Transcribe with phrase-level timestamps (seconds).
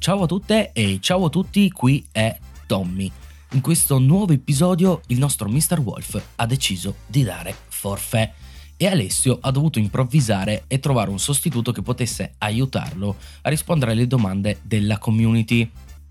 [0.00, 3.12] Ciao a tutte e ciao a tutti, qui è Tommy.
[3.50, 5.78] In questo nuovo episodio il nostro Mr.
[5.80, 8.32] Wolf ha deciso di dare forfè
[8.78, 14.06] e Alessio ha dovuto improvvisare e trovare un sostituto che potesse aiutarlo a rispondere alle
[14.06, 15.70] domande della community.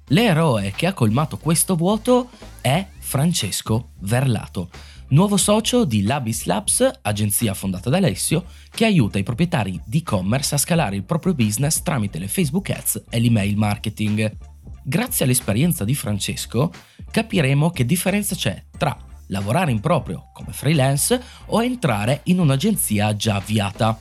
[0.10, 2.30] L'eroe che ha colmato questo vuoto
[2.62, 4.70] è Francesco Verlato,
[5.10, 10.56] nuovo socio di Labis Labs, agenzia fondata da Alessio, che aiuta i proprietari di e-commerce
[10.56, 14.38] a scalare il proprio business tramite le Facebook Ads e l'email marketing.
[14.84, 16.72] Grazie all'esperienza di Francesco
[17.10, 23.36] capiremo che differenza c'è tra lavorare in proprio come freelance o entrare in un'agenzia già
[23.36, 24.00] avviata.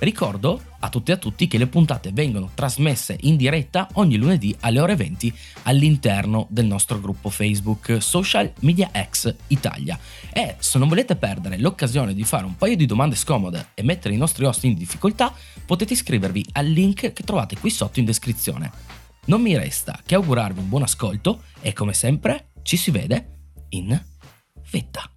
[0.00, 4.56] Ricordo a tutte e a tutti che le puntate vengono trasmesse in diretta ogni lunedì
[4.60, 9.98] alle ore 20 all'interno del nostro gruppo Facebook Social Media X Italia.
[10.32, 14.14] E se non volete perdere l'occasione di fare un paio di domande scomode e mettere
[14.14, 15.34] i nostri host in difficoltà,
[15.66, 18.70] potete iscrivervi al link che trovate qui sotto in descrizione.
[19.24, 23.40] Non mi resta che augurarvi un buon ascolto e come sempre ci si vede
[23.70, 24.00] in
[24.70, 25.10] vetta.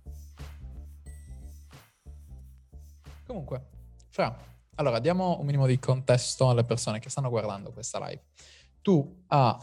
[3.27, 3.67] Comunque,
[4.09, 8.23] Fra, allora, diamo un minimo di contesto alle persone che stanno guardando questa live.
[8.81, 9.59] Tu a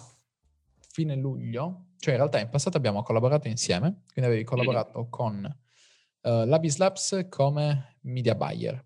[0.90, 6.44] fine luglio, cioè in realtà in passato abbiamo collaborato insieme, quindi avevi collaborato con uh,
[6.44, 8.84] Labis Labs come media buyer.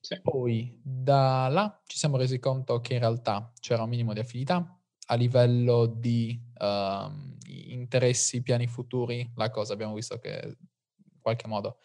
[0.00, 0.20] Sì.
[0.20, 4.78] Poi da là ci siamo resi conto che in realtà c'era un minimo di affinità
[5.06, 7.10] a livello di uh,
[7.46, 10.56] interessi, piani futuri, la cosa abbiamo visto che
[10.96, 11.78] in qualche modo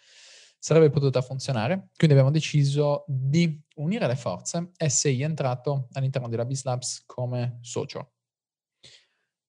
[0.59, 1.89] sarebbe potuta funzionare.
[1.95, 8.11] Quindi abbiamo deciso di unire le forze e sei entrato all'interno della Labs come socio.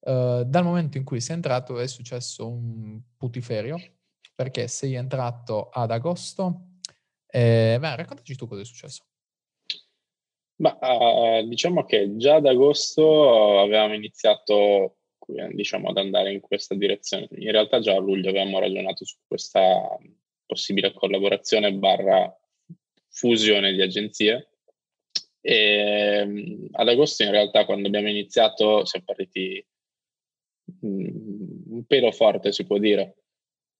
[0.01, 3.77] Uh, dal momento in cui sei entrato è successo un putiferio
[4.35, 6.69] perché sei entrato ad agosto.
[7.27, 9.05] E, beh, raccontaci tu cosa è successo.
[10.61, 14.97] Ma, uh, diciamo che già ad agosto avevamo iniziato
[15.53, 17.29] diciamo, ad andare in questa direzione.
[17.31, 19.99] In realtà già a luglio avevamo ragionato su questa
[20.51, 22.37] possibile collaborazione barra
[23.09, 24.49] fusione di agenzie.
[25.41, 29.65] E mm, ad agosto in realtà quando abbiamo iniziato siamo partiti
[30.85, 33.23] mm, un pelo forte si può dire,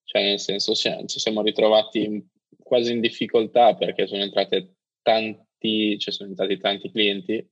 [0.05, 2.25] cioè nel senso ci siamo ritrovati
[2.63, 7.47] quasi in difficoltà perché sono entrate tanti, cioè sono entrati tanti clienti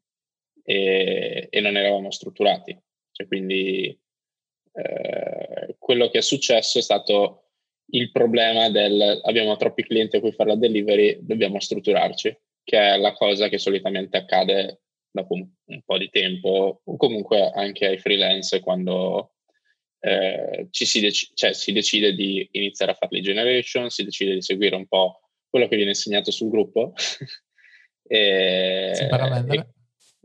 [0.62, 2.81] e, e non eravamo strutturati.
[3.11, 3.99] Cioè, quindi
[4.73, 7.48] eh, quello che è successo è stato
[7.91, 12.97] il problema del abbiamo troppi clienti a cui fare la delivery, dobbiamo strutturarci, che è
[12.97, 17.99] la cosa che solitamente accade dopo un, un po' di tempo, o comunque anche ai
[17.99, 19.32] freelance quando
[20.00, 24.34] eh, ci si, dec- cioè, si, decide di iniziare a fare lead generation, si decide
[24.34, 26.93] di seguire un po' quello che viene insegnato sul gruppo.
[28.06, 29.72] e, si impara a vendere.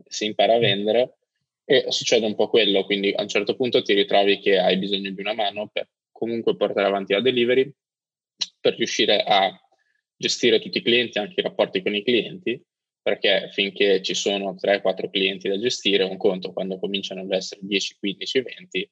[0.06, 1.16] Si impara a vendere
[1.64, 5.10] e succede un po' quello, quindi a un certo punto ti ritrovi che hai bisogno
[5.10, 7.70] di una mano per comunque portare avanti la delivery
[8.60, 9.50] per riuscire a
[10.16, 12.62] gestire tutti i clienti, anche i rapporti con i clienti,
[13.02, 17.96] perché finché ci sono 3-4 clienti da gestire, un conto quando cominciano ad essere 10,
[17.98, 18.90] 15, 20,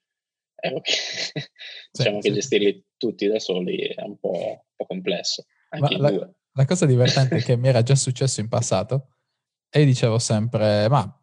[0.57, 0.95] eh, okay.
[1.93, 2.35] diciamo sì, che sì.
[2.35, 5.47] gestirli tutti da soli è un po', un po complesso.
[5.71, 9.15] La, la, cosa divertente è che mi era già successo in passato
[9.71, 11.21] e dicevo sempre, ma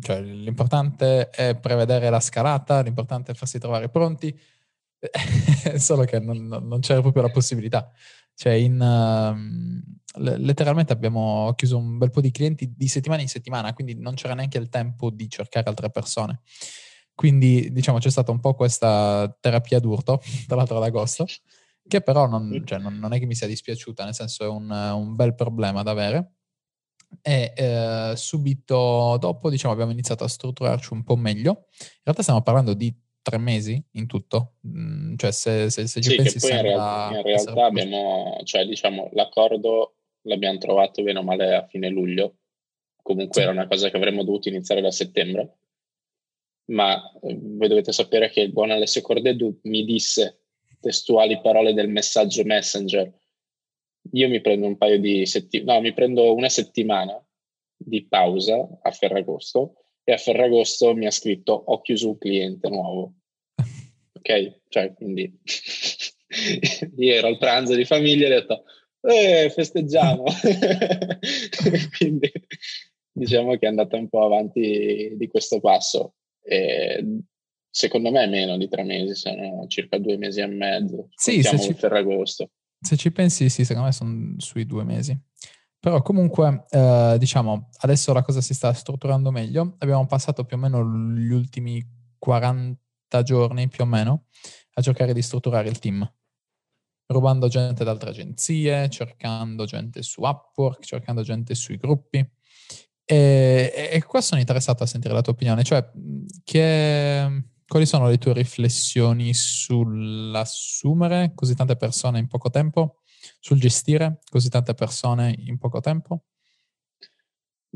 [0.00, 4.36] cioè, l'importante è prevedere la scalata, l'importante è farsi trovare pronti,
[5.78, 7.90] solo che non, non, c'era proprio la possibilità.
[8.34, 13.72] Cioè, in, uh, letteralmente abbiamo chiuso un bel po' di clienti di settimana in settimana,
[13.72, 16.40] quindi non c'era neanche il tempo di cercare altre persone.
[17.14, 21.26] Quindi, diciamo, c'è stata un po' questa terapia d'urto, tra l'altro ad agosto,
[21.86, 24.70] che però non, cioè, non, non, è che mi sia dispiaciuta, nel senso è un,
[24.70, 26.32] un bel problema da avere.
[27.22, 31.66] E eh, subito dopo, diciamo, abbiamo iniziato a strutturarci un po' meglio.
[31.78, 32.92] In realtà stiamo parlando di
[33.24, 34.56] tre mesi in tutto?
[34.68, 38.66] Mm, cioè se, se, se ci sì, pensi poi in realtà, in realtà abbiamo, cioè
[38.66, 42.36] diciamo, l'accordo l'abbiamo trovato bene o male a fine luglio,
[43.02, 43.40] comunque sì.
[43.40, 45.56] era una cosa che avremmo dovuto iniziare da settembre,
[46.66, 50.40] ma eh, voi dovete sapere che il buon Alessio Cordedu mi disse
[50.80, 53.10] testuali parole del messaggio Messenger,
[54.12, 57.18] io mi prendo un paio di settimane, no, mi prendo una settimana
[57.74, 63.14] di pausa a Ferragosto e a Ferragosto mi ha scritto ho chiuso un cliente nuovo.
[64.16, 64.60] Ok?
[64.68, 65.30] Cioè, quindi
[66.96, 68.64] io ero al pranzo di famiglia e ho detto
[69.02, 70.24] eh, festeggiamo.
[71.98, 72.32] quindi
[73.12, 76.14] diciamo che è andata un po' avanti di questo passo.
[76.42, 77.04] E
[77.70, 81.08] secondo me meno di tre mesi, sono circa due mesi e mezzo.
[81.14, 82.50] Sì, se ci, Ferragosto.
[82.80, 85.18] Se ci pensi, sì, secondo me sono sui due mesi.
[85.84, 89.74] Però comunque, eh, diciamo, adesso la cosa si sta strutturando meglio.
[89.80, 91.86] Abbiamo passato più o meno gli ultimi
[92.18, 94.24] 40 giorni, più o meno,
[94.72, 96.10] a cercare di strutturare il team.
[97.08, 102.26] Rubando gente da altre agenzie, cercando gente su Upwork, cercando gente sui gruppi.
[103.04, 105.86] E, e qua sono interessato a sentire la tua opinione, cioè
[106.44, 113.00] che, quali sono le tue riflessioni sull'assumere così tante persone in poco tempo?
[113.44, 116.22] Sul gestire così tante persone in poco tempo?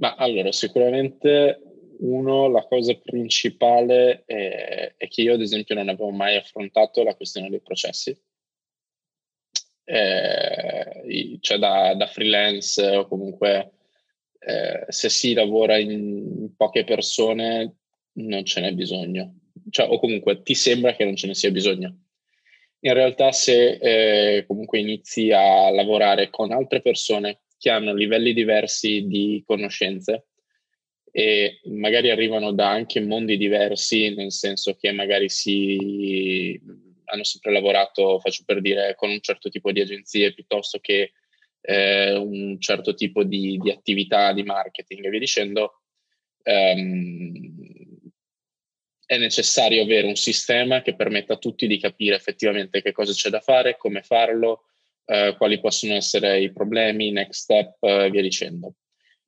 [0.01, 1.61] Ma allora, sicuramente
[1.99, 7.15] uno, la cosa principale è, è, che io ad esempio non avevo mai affrontato la
[7.15, 8.19] questione dei processi.
[9.85, 13.73] Eh, cioè da, da, freelance o comunque
[14.39, 17.77] eh, se si lavora in poche persone
[18.13, 19.35] non ce n'è bisogno.
[19.69, 22.08] Cioè, o comunque ti sembra che non ce ne sia bisogno
[22.81, 29.07] in realtà se eh, comunque inizi a lavorare con altre persone che hanno livelli diversi
[29.07, 30.27] di conoscenze
[31.11, 36.61] e magari arrivano da anche mondi diversi, nel senso che magari si
[37.07, 41.13] hanno sempre lavorato, faccio per dire, con un certo tipo di agenzie piuttosto che
[41.61, 45.81] eh, un certo tipo di, di, attività di marketing e via dicendo,
[46.43, 47.58] ehm,
[49.09, 53.31] è necessario avere un sistema che permetta a tutti di capire effettivamente che cosa c'è
[53.31, 54.65] da fare, come farlo,
[55.07, 58.75] eh, quali possono essere i problemi, next step e eh, via dicendo.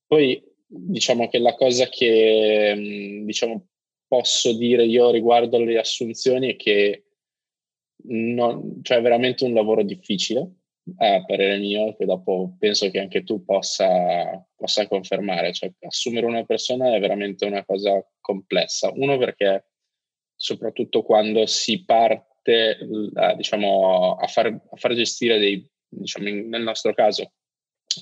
[0.06, 3.68] Poi diciamo che la cosa che mm, diciamo,
[4.06, 7.04] posso dire io riguardo alle assunzioni è che
[8.08, 10.56] non, cioè è veramente un lavoro difficile,
[10.98, 15.54] a parere mio, che dopo penso che anche tu possa, possa confermare.
[15.54, 18.90] Cioè, assumere una persona è veramente una cosa complessa.
[18.94, 19.69] Uno perché
[20.40, 22.78] soprattutto quando si parte
[23.12, 27.32] a, diciamo, a, far, a far gestire dei, diciamo, in, nel nostro caso,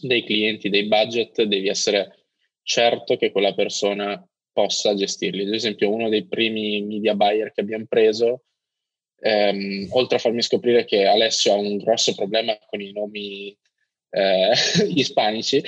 [0.02, 2.26] dei clienti, dei budget, devi essere
[2.62, 5.46] certo che quella persona possa gestirli.
[5.46, 8.44] Ad esempio, uno dei primi media buyer che abbiamo preso,
[9.19, 13.58] ehm, oltre a farmi scoprire che Alessio ha un grosso problema con i nomi
[14.11, 14.52] eh,
[14.94, 15.61] ispanici,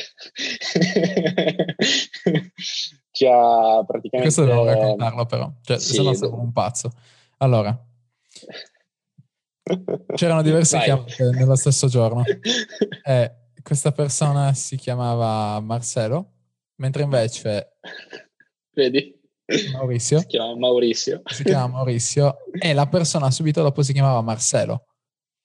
[3.21, 4.33] ci ha praticamente...
[4.33, 6.91] Questo devo raccontarlo però, cioè, sì, se no sono un pazzo.
[7.39, 7.79] Allora,
[10.15, 10.87] c'erano diverse Vai.
[10.87, 12.25] chiamate nello stesso giorno.
[13.03, 16.33] E questa persona si chiamava Marcelo,
[16.77, 17.77] mentre invece...
[18.73, 19.19] Vedi?
[19.73, 20.21] Maurizio.
[20.21, 21.23] Si chiama Maurizio.
[21.27, 24.87] Si chiama Maurizio e la persona subito dopo si chiamava Marcelo,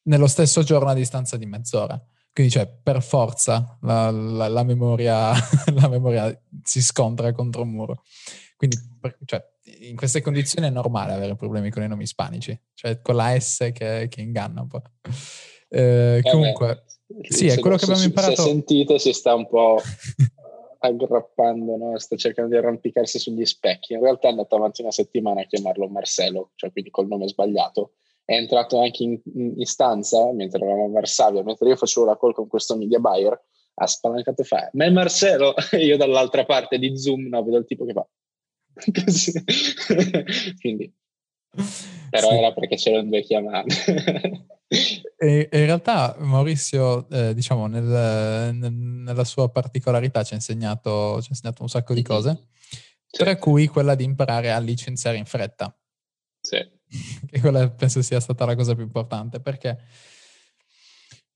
[0.04, 2.02] nello stesso giorno a distanza di mezz'ora.
[2.36, 5.32] Quindi, cioè, per forza la, la, la, memoria,
[5.74, 8.04] la memoria si scontra contro un muro.
[8.58, 9.42] Quindi, per, cioè,
[9.88, 13.70] in queste condizioni è normale avere problemi con i nomi ispanici, cioè con la S
[13.72, 14.82] che, che inganna un po'.
[15.70, 16.84] Eh, comunque,
[17.22, 18.36] sì, è quello che abbiamo imparato.
[18.36, 19.80] Se sentite, si sta un po'
[20.80, 21.98] aggrappando, no?
[21.98, 23.94] sta cercando di arrampicarsi sugli specchi.
[23.94, 27.94] In realtà è andato avanti una settimana a chiamarlo Marcelo, cioè quindi col nome sbagliato
[28.26, 32.34] è entrato anche in, in stanza mentre eravamo a Varsavia, mentre io facevo la call
[32.34, 33.40] con questo media buyer,
[33.76, 37.58] ha spalancato e fa, ma è Marcello, e io dall'altra parte di Zoom no, vedo
[37.58, 38.06] il tipo che fa
[39.06, 39.32] così.
[40.60, 40.92] Quindi,
[42.10, 42.36] però sì.
[42.36, 44.48] era perché c'erano due chiamate.
[45.20, 51.32] in realtà Maurizio, eh, diciamo, nel, nel, nella sua particolarità ci ha insegnato, ci ha
[51.32, 52.48] insegnato un sacco di cose,
[53.06, 53.24] sì.
[53.24, 55.78] tra cui quella di imparare a licenziare in fretta.
[56.40, 56.75] Sì
[57.30, 59.78] che quella penso sia stata la cosa più importante, perché,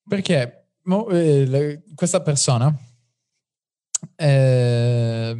[0.07, 2.75] perché eh, le, questa persona
[4.15, 5.37] eh,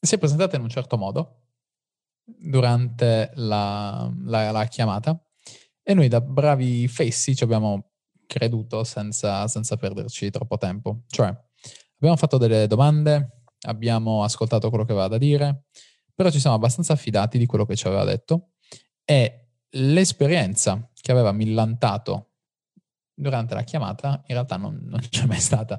[0.00, 1.42] si è presentata in un certo modo
[2.24, 5.20] durante la, la, la chiamata
[5.82, 7.90] e noi da bravi fessi ci abbiamo
[8.26, 11.02] creduto senza, senza perderci troppo tempo.
[11.06, 11.32] Cioè,
[11.96, 15.66] abbiamo fatto delle domande, abbiamo ascoltato quello che aveva da dire,
[16.16, 18.54] però ci siamo abbastanza affidati di quello che ci aveva detto
[19.04, 22.32] e l'esperienza che aveva millantato
[23.14, 25.74] durante la chiamata in realtà non, non c'è mai stata.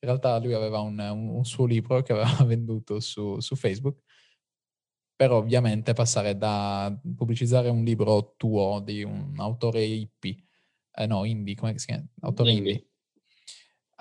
[0.00, 4.00] In realtà lui aveva un, un, un suo libro che aveva venduto su, su, Facebook,
[5.14, 10.42] però ovviamente passare da pubblicizzare un libro tuo di un autore hippie,
[10.90, 12.06] eh no, indie, come si chiama?
[12.20, 12.90] Autore indie, indie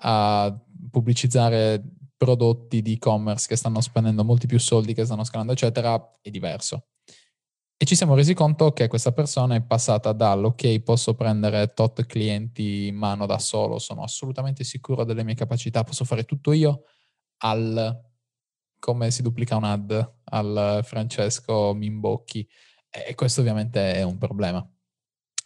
[0.03, 0.55] a
[0.89, 1.83] pubblicizzare
[2.21, 6.89] prodotti di e-commerce che stanno spendendo molti più soldi, che stanno scalando, eccetera, è diverso.
[7.75, 12.85] E ci siamo resi conto che questa persona è passata dall'ok, posso prendere tot clienti
[12.85, 16.83] in mano da solo, sono assolutamente sicuro delle mie capacità, posso fare tutto io,
[17.37, 17.99] al
[18.77, 22.47] come si duplica un ad, al Francesco Mimbocchi.
[22.87, 24.63] E questo ovviamente è un problema.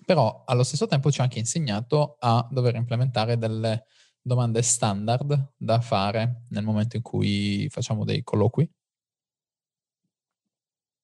[0.06, 3.86] Però allo stesso tempo ci ha anche insegnato a dover implementare delle
[4.26, 8.68] domande standard da fare nel momento in cui facciamo dei colloqui?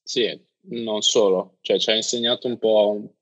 [0.02, 3.14] Sì, non solo, cioè ci ha insegnato un po',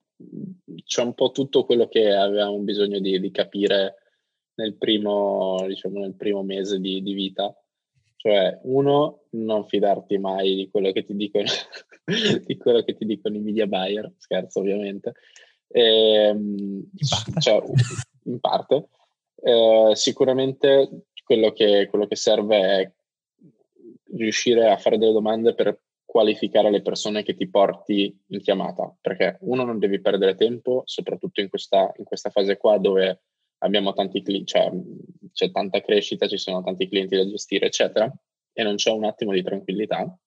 [0.86, 3.96] c'è un po' tutto quello che avevamo bisogno di, di capire
[4.56, 7.54] nel primo, diciamo, nel primo mese di, di, vita.
[8.16, 11.46] Cioè, uno, non fidarti mai di quello che ti dicono,
[12.46, 15.12] di quello che ti dicono i media buyer, scherzo ovviamente.
[15.68, 17.42] E, ehm, in parte.
[17.42, 17.64] Cioè,
[18.24, 18.88] in parte.
[19.42, 22.92] Eh, sicuramente quello che, quello che serve è
[24.16, 29.38] riuscire a fare delle domande per qualificare le persone che ti porti in chiamata, perché
[29.42, 33.22] uno non devi perdere tempo, soprattutto in questa, in questa fase qua dove
[33.60, 34.72] abbiamo tanti clienti, cioè
[35.32, 38.12] c'è tanta crescita, ci sono tanti clienti da gestire, eccetera,
[38.52, 40.18] e non c'è un attimo di tranquillità.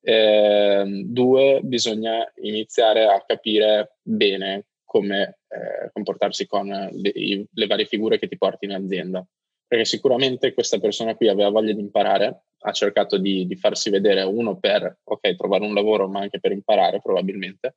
[0.00, 8.18] Eh, due, bisogna iniziare a capire bene come eh, comportarsi con le, le varie figure
[8.18, 9.26] che ti porti in azienda.
[9.66, 14.22] Perché sicuramente questa persona qui aveva voglia di imparare, ha cercato di, di, farsi vedere
[14.22, 17.74] uno per, ok, trovare un lavoro, ma anche per imparare probabilmente,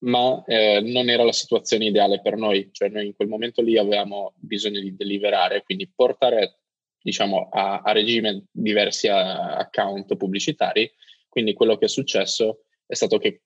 [0.00, 3.76] ma eh, non era la situazione ideale per noi, cioè noi in quel momento lì
[3.76, 6.60] avevamo bisogno di deliberare, quindi portare
[7.02, 10.90] diciamo a, a regime diversi a, account pubblicitari,
[11.28, 13.42] quindi quello che è successo è stato che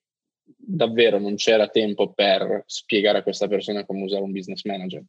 [0.66, 5.02] davvero non c'era tempo per spiegare a questa persona come usare un business manager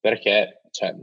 [0.00, 0.94] perché cioè,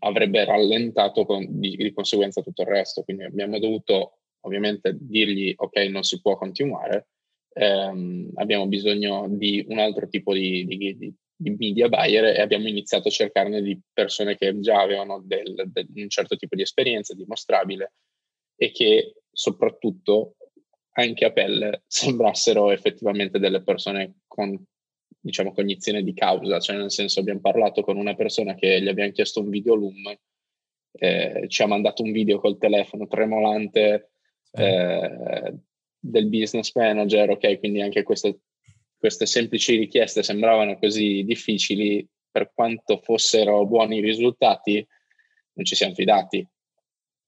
[0.00, 3.02] avrebbe rallentato con, di, di, conseguenza tutto il resto.
[3.02, 7.08] Quindi abbiamo dovuto ovviamente dirgli ok, non si può continuare,
[7.52, 11.14] ehm, abbiamo bisogno di un altro tipo di, di, di,
[11.56, 16.08] media buyer e abbiamo iniziato a cercarne di persone che già avevano del, del, un
[16.10, 17.94] certo tipo di esperienza dimostrabile
[18.56, 20.34] e che soprattutto
[20.92, 24.58] anche a pelle sembrassero effettivamente delle persone con
[25.20, 29.10] diciamo, cognizione di causa, cioè nel senso abbiamo parlato con una persona che gli abbiamo
[29.12, 30.16] chiesto un video loom,
[30.92, 34.12] eh, ci ha mandato un video col telefono tremolante
[34.52, 35.54] eh,
[35.98, 38.40] del business manager, ok, quindi anche queste,
[38.96, 44.86] queste semplici richieste sembravano così difficili, per quanto fossero buoni i risultati,
[45.52, 46.46] non ci siamo fidati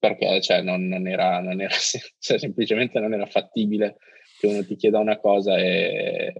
[0.03, 1.75] perché cioè, non, non, era, non era
[2.19, 3.99] cioè, semplicemente non era fattibile
[4.37, 6.35] che uno ti chieda una cosa e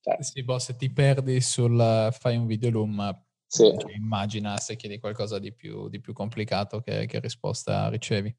[0.00, 0.16] cioè.
[0.20, 3.70] Sì, boh, se ti perdi sul fai un video loom, sì.
[3.78, 8.34] Cioè, immagina se chiedi qualcosa di più, di più complicato che, che, risposta ricevi.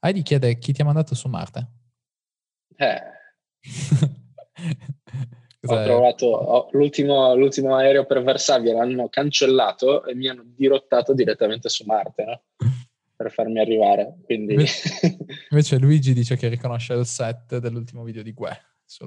[0.00, 1.70] Heidi chiede chi ti ha mandato su Marte?
[2.76, 3.00] Eh.
[5.62, 11.70] ho trovato ho, l'ultimo, l'ultimo, aereo per Varsavia, l'hanno cancellato e mi hanno dirottato direttamente
[11.70, 12.42] su Marte, no?
[13.20, 14.16] per farmi arrivare.
[14.24, 14.54] Quindi...
[14.54, 15.18] Invece,
[15.50, 18.50] invece, Luigi dice che riconosce il set dell'ultimo video di Gue.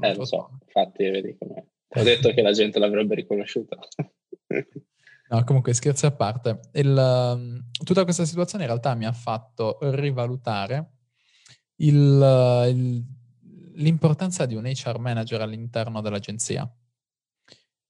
[0.02, 1.64] Eh, lo so, infatti vedi com'è.
[1.96, 3.78] Ho detto che la gente l'avrebbe riconosciuta.
[5.26, 9.80] No, comunque scherzi a parte, il, um, tutta questa situazione in realtà mi ha fatto
[9.82, 10.92] rivalutare
[11.78, 13.04] il, il,
[13.74, 16.72] l'importanza di un HR manager all'interno dell'agenzia.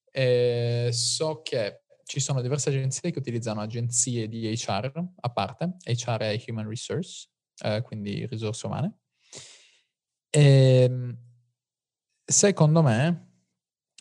[0.10, 4.92] E so che ci sono diverse agenzie che utilizzano agenzie di HR
[5.22, 7.30] a parte, HR è Human Resource,
[7.64, 8.98] eh, quindi risorse umane.
[10.30, 11.16] E
[12.26, 13.34] secondo me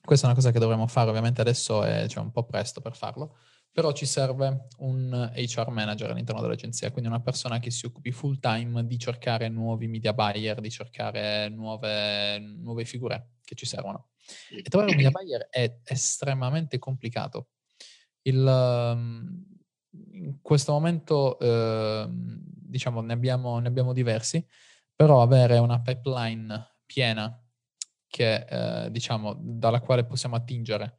[0.04, 2.96] questa è una cosa che dovremmo fare, ovviamente adesso è cioè, un po' presto per
[2.96, 3.36] farlo,
[3.70, 8.38] però ci serve un HR manager all'interno dell'agenzia, quindi una persona che si occupi full
[8.40, 14.10] time di cercare nuovi media buyer, di cercare nuove, nuove figure che ci servono.
[14.50, 17.51] E trovare un media buyer è estremamente complicato.
[18.22, 19.44] Il, ehm,
[20.12, 24.44] in questo momento, eh, diciamo, ne abbiamo, ne abbiamo diversi,
[24.94, 27.36] però avere una pipeline piena
[28.06, 28.44] che,
[28.84, 30.98] eh, diciamo, dalla quale possiamo attingere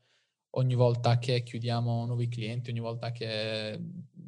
[0.55, 3.79] ogni volta che chiudiamo nuovi clienti, ogni volta che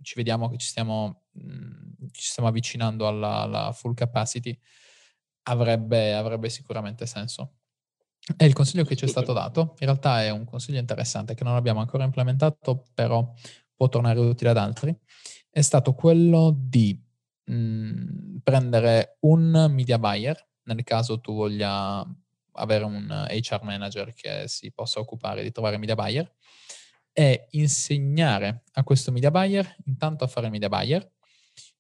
[0.02, 4.58] ci vediamo che ci stiamo, mh, mm, ci stiamo avvicinando alla, alla full capacity,
[5.44, 7.54] avrebbe, avrebbe sicuramente senso.
[8.38, 11.44] E il consiglio che ci è stato dato, in realtà è un consiglio interessante che
[11.44, 13.32] non abbiamo ancora implementato, però
[13.76, 14.98] può tornare utile ad altri,
[15.50, 17.00] è stato quello di
[17.44, 22.04] mh, mm, prendere un media buyer, nel caso tu voglia
[22.54, 26.32] avere un HR manager che si possa occupare di trovare media buyer
[27.12, 31.12] e insegnare a questo media buyer intanto a fare il media buyer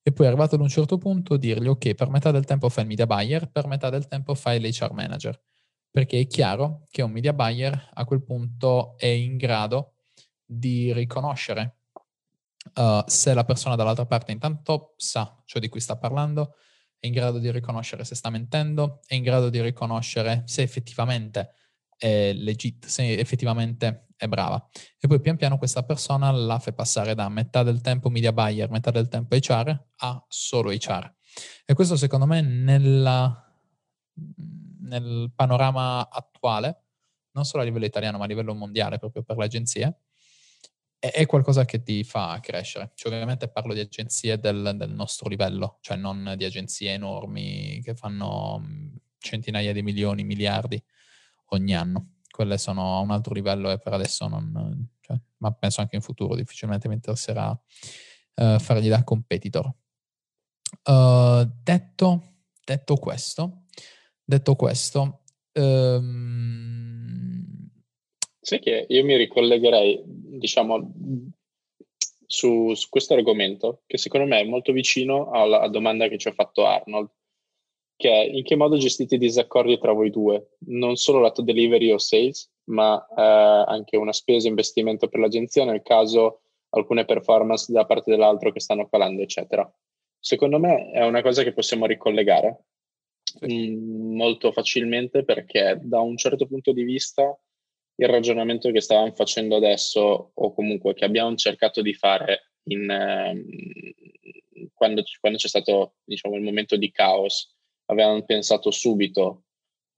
[0.01, 2.89] e poi arrivato ad un certo punto dirgli ok per metà del tempo fai il
[2.89, 5.41] media buyer per metà del tempo fai l'HR manager
[5.95, 9.93] perché è chiaro che un media buyer a quel punto è in grado
[10.43, 11.77] di riconoscere
[12.73, 16.55] uh, se la persona dall'altra parte intanto sa ciò di cui sta parlando
[16.99, 21.53] è in grado di riconoscere se sta mentendo, è in grado di riconoscere se effettivamente
[21.97, 24.67] è legit, se effettivamente è brava.
[24.99, 28.69] E poi pian piano questa persona la fa passare da metà del tempo media buyer,
[28.69, 31.13] metà del tempo HR a solo HR.
[31.63, 33.45] E questo secondo me nella,
[34.85, 36.83] nel panorama attuale,
[37.31, 39.99] non solo a livello italiano ma a livello mondiale proprio per le agenzie,
[41.11, 42.91] è, qualcosa che ti fa crescere.
[42.95, 47.95] Cioè, ovviamente parlo di agenzie del, del, nostro livello, cioè non di agenzie enormi che
[47.95, 48.63] fanno
[49.19, 50.81] centinaia di milioni, miliardi
[51.49, 52.13] ogni anno.
[52.29, 54.89] Quelle sono a un altro livello e per adesso non...
[54.99, 59.71] Cioè, ma penso anche in futuro difficilmente mi interesserà uh, fargli da competitor.
[60.83, 63.64] Uh, detto, detto, questo,
[64.25, 65.21] detto questo,
[65.53, 67.35] um...
[68.41, 70.93] sai che io mi ricollegherei, diciamo,
[72.25, 76.33] su, su, questo argomento, che secondo me è molto vicino alla domanda che ci ha
[76.33, 77.09] fatto Arnold,
[77.95, 81.91] che è in che modo gestite i disaccordi tra voi due, non solo lato delivery
[81.91, 83.21] o sales, ma eh,
[83.71, 88.87] anche una spesa, investimento per l'agenzia nel caso alcune performance da parte dell'altro che stanno
[88.89, 89.71] calando, eccetera.
[90.19, 92.65] Secondo me è una cosa che possiamo ricollegare
[93.41, 97.37] molto facilmente perché da un certo punto di vista
[97.97, 104.69] il ragionamento che stavamo facendo adesso o comunque che abbiamo cercato di fare in, eh,
[104.73, 107.53] quando, quando, c'è stato diciamo, il momento di caos
[107.85, 109.43] avevano pensato subito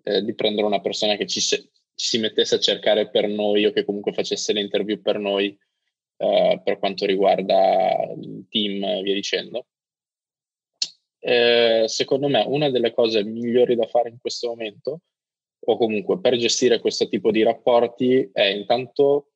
[0.03, 3.72] eh, di prendere una persona che ci, ci, si mettesse a cercare per noi o
[3.72, 5.58] che comunque facesse le interview per noi
[6.17, 9.67] eh, per quanto riguarda il team e via dicendo.
[11.19, 15.01] Eh, secondo me una delle cose migliori da fare in questo momento
[15.59, 19.31] o comunque per gestire questo tipo di rapporti è intanto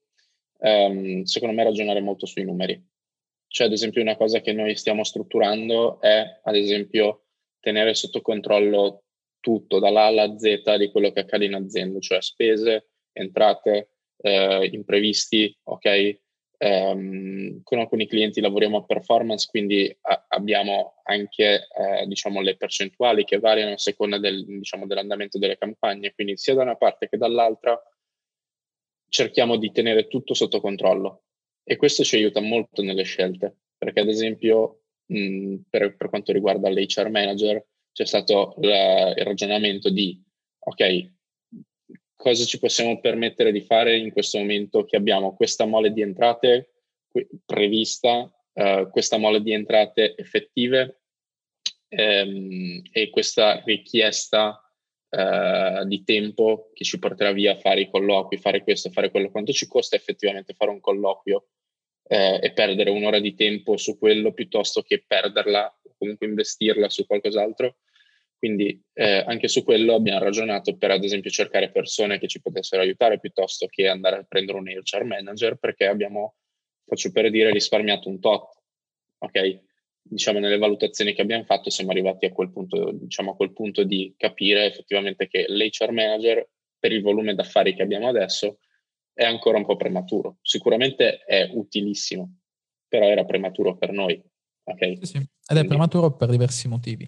[0.60, 2.82] ehm, secondo me ragionare molto sui numeri.
[3.48, 7.26] Cioè ad esempio una cosa che noi stiamo strutturando è ad esempio
[7.60, 9.04] tenere sotto controllo
[9.42, 15.56] tutto, dall'A alla Z di quello che accade in azienda, cioè spese, entrate, eh, imprevisti,
[15.64, 16.20] ok?
[16.64, 23.24] Um, con alcuni clienti lavoriamo a performance, quindi a- abbiamo anche eh, diciamo, le percentuali
[23.24, 27.18] che variano a seconda del, diciamo, dell'andamento delle campagne, quindi sia da una parte che
[27.18, 27.82] dall'altra
[29.10, 31.24] cerchiamo di tenere tutto sotto controllo.
[31.64, 36.70] E questo ci aiuta molto nelle scelte, perché ad esempio mh, per, per, quanto riguarda
[36.70, 40.22] l'HR manager c'è stato la, il ragionamento di
[40.60, 41.12] ok,
[42.22, 46.70] cosa ci possiamo permettere di fare in questo momento che abbiamo questa mole di entrate
[47.44, 51.02] prevista, uh, questa mole di entrate effettive
[51.90, 54.62] ehm, e questa richiesta
[55.10, 59.32] uh, di tempo che ci porterà via a fare i colloqui, fare questo, fare quello,
[59.32, 61.48] quanto ci costa effettivamente fare un colloquio
[62.08, 67.06] eh, e perdere un'ora di tempo su quello piuttosto che perderla o comunque investirla su
[67.08, 67.78] qualcos'altro.
[68.42, 72.82] Quindi eh, anche su quello abbiamo ragionato per ad esempio cercare persone che ci potessero
[72.82, 76.38] aiutare piuttosto che andare a prendere un HR manager perché abbiamo,
[76.84, 78.50] faccio per dire, risparmiato un tot.
[79.20, 79.62] Ok?
[80.02, 83.84] Diciamo nelle valutazioni che abbiamo fatto siamo arrivati a quel punto, diciamo a quel punto
[83.84, 86.50] di capire effettivamente che l'HR manager
[86.80, 88.58] per il volume d'affari che abbiamo adesso
[89.14, 90.38] è ancora un po' prematuro.
[90.42, 92.40] Sicuramente è utilissimo,
[92.88, 94.20] però era prematuro per noi.
[94.64, 94.96] Okay?
[94.96, 95.18] Sì, sì.
[95.18, 95.66] Ed Quindi...
[95.66, 97.08] è prematuro per diversi motivi.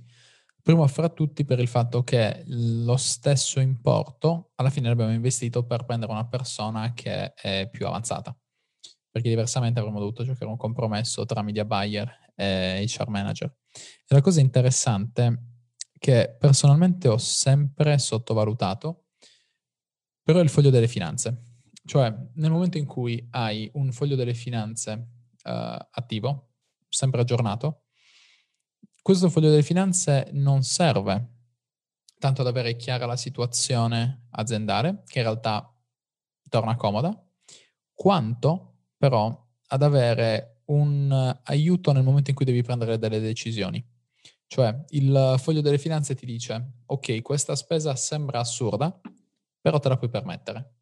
[0.63, 5.83] Primo fra tutti per il fatto che lo stesso importo alla fine l'abbiamo investito per
[5.83, 8.33] prendere una persona che è più avanzata,
[9.11, 13.53] perché diversamente avremmo dovuto giocare un compromesso tra media buyer e HR manager.
[13.73, 15.47] E la cosa interessante
[15.99, 19.07] che personalmente ho sempre sottovalutato,
[20.23, 21.41] però è il foglio delle finanze.
[21.83, 24.93] Cioè, nel momento in cui hai un foglio delle finanze
[25.43, 26.51] uh, attivo,
[26.87, 27.82] sempre aggiornato,
[29.03, 31.27] questo foglio delle finanze non serve
[32.17, 35.71] tanto ad avere chiara la situazione aziendale, che in realtà
[36.49, 37.13] torna comoda,
[37.93, 43.85] quanto però ad avere un aiuto nel momento in cui devi prendere delle decisioni.
[44.47, 48.99] Cioè, il foglio delle finanze ti dice, ok, questa spesa sembra assurda,
[49.59, 50.77] però te la puoi permettere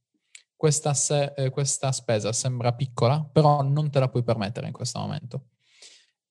[0.61, 4.99] questa, se, eh, questa spesa sembra piccola, però non te la puoi permettere in questo
[4.99, 5.45] momento.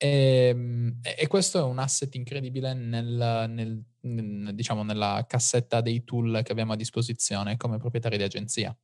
[0.03, 6.05] Ehm, e, e questo è un asset incredibile nel, nel, nel, diciamo, nella cassetta dei
[6.05, 8.75] tool che abbiamo a disposizione come proprietari di agenzia.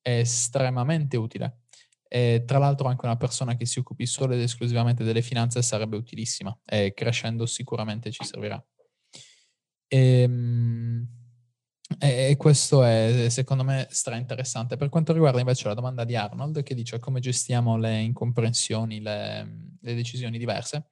[0.00, 1.62] È estremamente utile.
[2.06, 5.96] E tra l'altro anche una persona che si occupi solo ed esclusivamente delle finanze sarebbe
[5.96, 8.64] utilissima e crescendo sicuramente ci servirà.
[9.88, 11.23] Ehm,
[11.98, 14.76] e questo è secondo me stra interessante.
[14.76, 19.76] Per quanto riguarda invece la domanda di Arnold, che dice come gestiamo le incomprensioni, le,
[19.80, 20.88] le decisioni diverse,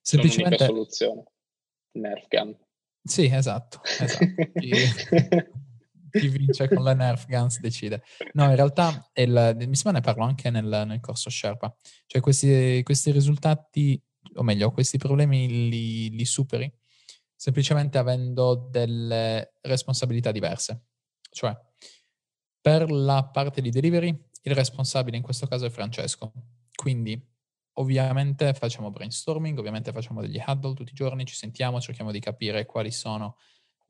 [0.00, 0.58] semplicemente...
[0.58, 1.22] Sono soluzione.
[1.92, 2.56] Nerf gun.
[3.02, 3.80] Sì, esatto.
[3.82, 4.24] esatto.
[6.10, 8.02] chi vince con le Nerf Guns decide.
[8.32, 11.74] No, in realtà, il, mi sembra ne parlo anche nel, nel corso Sherpa,
[12.06, 14.00] cioè questi, questi, risultati,
[14.34, 16.70] o meglio, questi problemi li, li superi
[17.38, 20.86] semplicemente avendo delle responsabilità diverse.
[21.30, 21.56] Cioè,
[22.60, 24.08] per la parte di delivery,
[24.42, 26.32] il responsabile in questo caso è Francesco.
[26.74, 27.16] Quindi,
[27.74, 32.66] ovviamente facciamo brainstorming, ovviamente facciamo degli huddle tutti i giorni, ci sentiamo, cerchiamo di capire
[32.66, 33.36] quali sono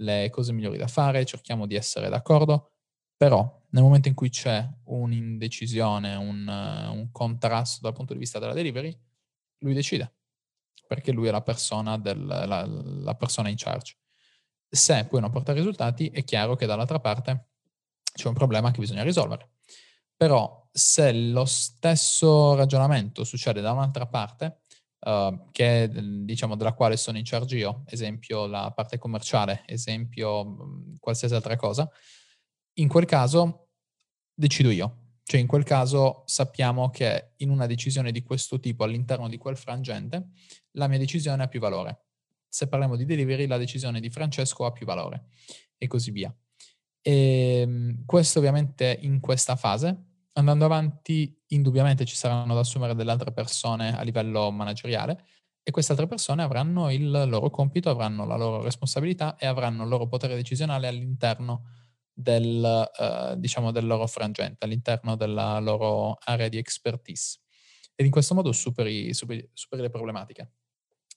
[0.01, 2.73] le cose migliori da fare, cerchiamo di essere d'accordo,
[3.17, 8.53] però nel momento in cui c'è un'indecisione, un, un contrasto dal punto di vista della
[8.53, 8.95] delivery,
[9.61, 10.18] lui decide,
[10.89, 13.97] perché lui è la persona, del, la, la persona in charge.
[14.69, 17.51] Se poi non porta risultati, è chiaro che dall'altra parte
[18.13, 19.51] c'è un problema che bisogna risolvere.
[20.17, 24.63] Però se lo stesso ragionamento succede da un'altra parte,
[25.01, 30.97] uh, che diciamo della quale sono in charge io, esempio la parte commerciale, esempio mhmm,
[30.99, 31.89] qualsiasi altra cosa,
[32.75, 33.69] in quel caso
[34.35, 35.08] decido io.
[35.29, 39.59] Cioè in quel caso sappiamo che in una decisione di questo tipo all'interno di quel
[39.59, 40.31] frangente
[40.71, 42.07] la mia decisione ha più valore.
[42.49, 45.27] Se parliamo di delivery la decisione di Francesco ha più valore
[45.77, 46.35] e così via.
[47.03, 53.11] E ehm, questo ovviamente in questa fase andando avanti, indubbiamente ci saranno da assumere delle
[53.11, 55.27] altre persone a livello manageriale
[55.63, 59.91] e queste altre persone avranno il loro compito, avranno la loro responsabilità e avranno il
[59.91, 61.65] loro potere decisionale all'interno
[62.19, 67.41] del, uh, diciamo del loro frangente, all'interno della loro area di expertise.
[67.95, 70.53] Ed in questo modo superi, superi, superi le problematiche.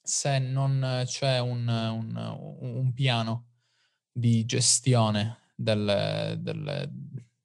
[0.02, 3.50] Se non c'è un, un, un piano
[4.12, 6.92] di gestione delle, delle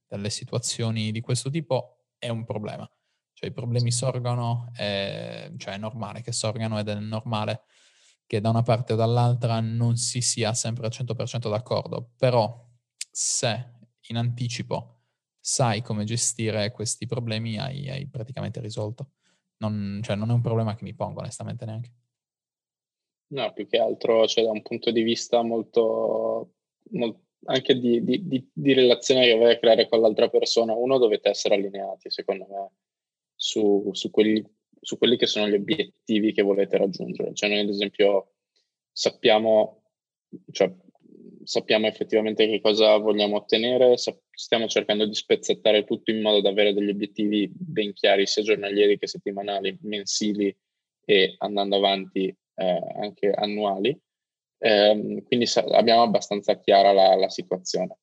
[0.06, 2.88] delle situazioni di questo tipo è un problema.
[3.32, 7.64] Cioè i problemi sorgono, è, cioè è normale che sorgano ed è normale
[8.26, 12.64] che da una parte o dall'altra non si sia sempre al 100% d'accordo, però
[13.18, 13.64] se
[14.08, 14.98] in anticipo
[15.40, 19.12] sai come gestire questi problemi hai, hai praticamente risolto.
[19.58, 21.92] Non, cioè non è un problema che mi pongo onestamente neanche.
[23.28, 26.56] No, più che altro, cioè da un punto di vista molto,
[26.90, 31.30] molto anche di, di, di, di, relazione che vai creare con l'altra persona, uno dovete
[31.30, 32.70] essere allineati, secondo me,
[33.34, 34.44] su, su, quelli,
[34.78, 37.32] su quelli che sono gli obiettivi che volete raggiungere.
[37.32, 38.34] Cioè noi, ad esempio,
[38.92, 39.84] sappiamo,
[40.50, 40.70] cioè,
[41.46, 46.74] sappiamo effettivamente che cosa vogliamo ottenere, stiamo cercando di spezzettare tutto in modo da avere
[46.74, 50.54] degli obiettivi ben chiari, sia giornalieri che settimanali, mensili
[51.04, 53.98] e andando avanti eh, anche annuali
[54.58, 57.98] eh, quindi sa- abbiamo abbastanza chiara la, la, situazione.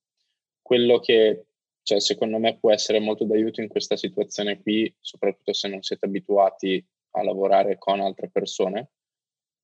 [0.61, 1.45] Quello che
[1.81, 6.05] cioè, secondo me può essere molto d'aiuto in questa situazione qui, soprattutto se non siete
[6.05, 8.91] abituati a lavorare con altre persone,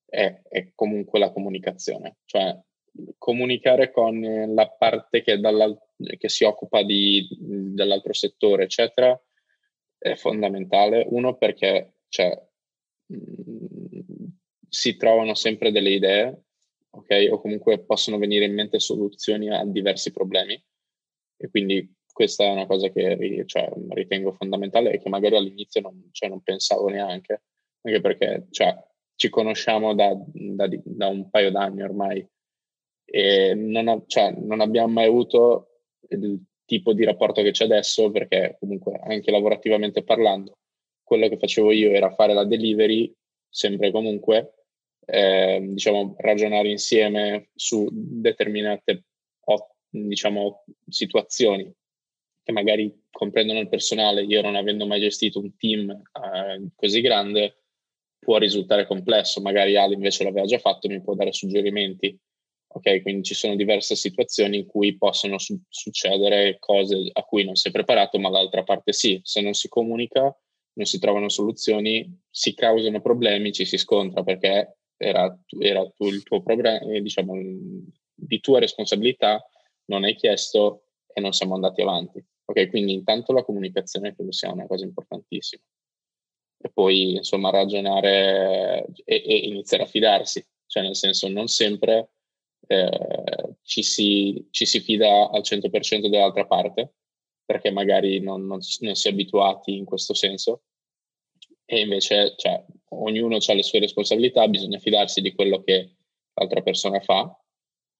[0.04, 2.18] è, è comunque la comunicazione.
[2.24, 2.58] Cioè,
[3.18, 4.20] comunicare con
[4.54, 5.40] la parte che,
[6.18, 9.18] che si occupa di, dell'altro settore, eccetera,
[9.98, 11.06] è fondamentale.
[11.08, 12.30] Uno perché cioè,
[13.06, 13.18] mh,
[14.68, 16.44] si trovano sempre delle idee
[16.90, 17.28] ok?
[17.30, 20.60] O comunque possono venire in mente soluzioni a diversi problemi.
[21.36, 26.08] E quindi questa è una cosa che cioè, ritengo fondamentale e che magari all'inizio non,
[26.12, 27.42] cioè, non pensavo neanche,
[27.82, 28.74] anche perché cioè,
[29.14, 32.26] ci conosciamo da, da, da, un paio d'anni ormai
[33.10, 38.10] e non, ho, cioè, non abbiamo mai avuto il tipo di rapporto che c'è adesso
[38.10, 40.58] perché comunque anche lavorativamente parlando
[41.02, 43.12] quello che facevo io era fare la delivery
[43.48, 44.54] sempre comunque
[45.06, 49.04] eh, diciamo, ragionare insieme su determinate
[49.90, 51.72] diciamo, situazioni
[52.42, 57.64] che magari comprendono il personale, io non avendo mai gestito un team eh, così grande,
[58.18, 59.40] può risultare complesso.
[59.40, 62.18] Magari Ali invece l'aveva già fatto, mi può dare suggerimenti.
[62.72, 67.56] Ok, quindi ci sono diverse situazioni in cui possono su- succedere cose a cui non
[67.56, 69.20] sei preparato, ma dall'altra parte sì.
[69.24, 70.22] Se non si comunica,
[70.74, 76.22] non si trovano soluzioni, si causano problemi, ci si scontra perché era, era tu, il
[76.22, 77.34] tuo problema, eh, diciamo,
[78.14, 79.44] di tua responsabilità,
[79.86, 82.24] non hai chiesto e non siamo andati avanti.
[82.44, 85.62] Ok, quindi intanto la comunicazione credo sia una cosa importantissima.
[86.62, 92.10] E poi, insomma, ragionare e, e iniziare a fidarsi, cioè nel senso non sempre
[92.70, 96.94] eh, ci, si, ci, si, fida al 100% dell'altra parte,
[97.44, 100.62] perché magari non, non, non si è abituati in questo senso,
[101.64, 105.96] e invece cioè, ognuno ha le sue responsabilità, bisogna fidarsi di quello che
[106.34, 107.36] l'altra persona fa,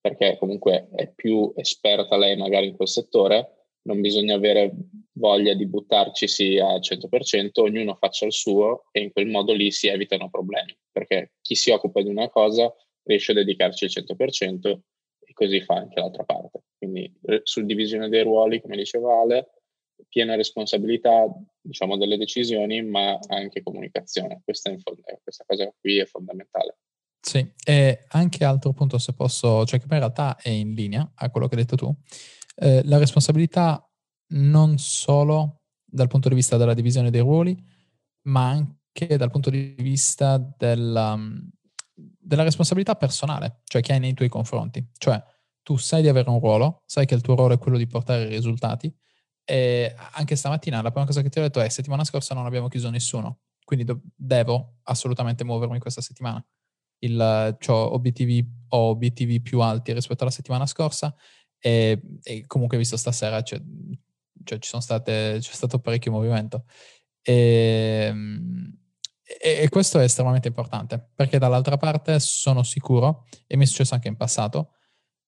[0.00, 4.72] perché comunque è più esperta lei magari in quel settore, non bisogna avere
[5.14, 9.88] voglia di buttarci al 100%, ognuno faccia il suo e in quel modo lì si
[9.88, 12.72] evitano problemi, perché chi si occupa di una cosa
[13.04, 14.78] riesce a dedicarci il 100%
[15.20, 16.64] e così fa anche l'altra parte.
[16.76, 19.50] Quindi suddivisione dei ruoli, come diceva Ale,
[20.08, 21.26] piena responsabilità
[21.60, 24.40] diciamo, delle decisioni, ma anche comunicazione.
[24.44, 24.74] Questa,
[25.22, 26.78] questa cosa qui è fondamentale.
[27.20, 31.30] Sì, e anche altro punto, se posso, cioè che in realtà è in linea a
[31.30, 31.94] quello che hai detto tu,
[32.56, 33.86] eh, la responsabilità
[34.32, 37.56] non solo dal punto di vista della divisione dei ruoli,
[38.22, 41.18] ma anche dal punto di vista della,
[42.30, 44.88] della responsabilità personale, cioè che hai nei tuoi confronti.
[44.96, 45.20] Cioè,
[45.62, 48.22] tu sai di avere un ruolo, sai che il tuo ruolo è quello di portare
[48.22, 48.94] i risultati,
[49.44, 52.68] e anche stamattina la prima cosa che ti ho detto è settimana scorsa non abbiamo
[52.68, 56.44] chiuso nessuno, quindi do- devo assolutamente muovermi questa settimana.
[57.00, 61.12] Il, ho, obiettivi, ho obiettivi più alti rispetto alla settimana scorsa
[61.58, 63.60] e, e comunque visto stasera cioè,
[64.44, 66.64] cioè ci sono state, c'è stato parecchio movimento.
[67.22, 68.14] E,
[69.38, 74.08] e, questo è estremamente importante perché dall'altra parte sono sicuro, e mi è successo anche
[74.08, 74.72] in passato,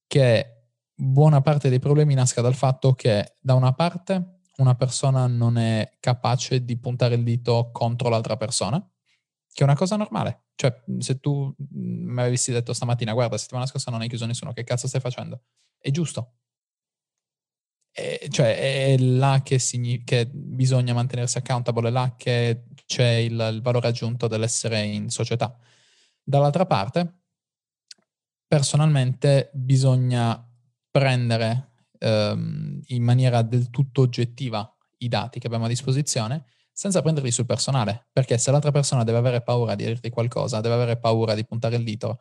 [0.07, 5.57] che buona parte dei problemi nasca dal fatto che da una parte una persona non
[5.57, 8.79] è capace di puntare il dito contro l'altra persona,
[9.53, 10.45] che è una cosa normale.
[10.55, 14.65] Cioè, se tu mi avessi detto stamattina, guarda, settimana scorsa non hai chiuso nessuno, che
[14.65, 15.43] cazzo stai facendo?
[15.79, 16.35] È giusto.
[17.91, 23.49] È, cioè, è là che, signi- che, bisogna mantenersi accountable, è là che c'è il,
[23.55, 25.57] il valore aggiunto dell'essere in società.
[26.23, 27.21] Dall'altra parte,
[28.47, 30.47] personalmente, bisogna
[30.91, 37.31] prendere ehm, in maniera del tutto oggettiva i dati che abbiamo a disposizione senza prenderli
[37.31, 41.35] sul personale, perché se l'altra persona deve avere paura di dirti qualcosa, deve avere paura
[41.35, 42.21] di puntare il dito,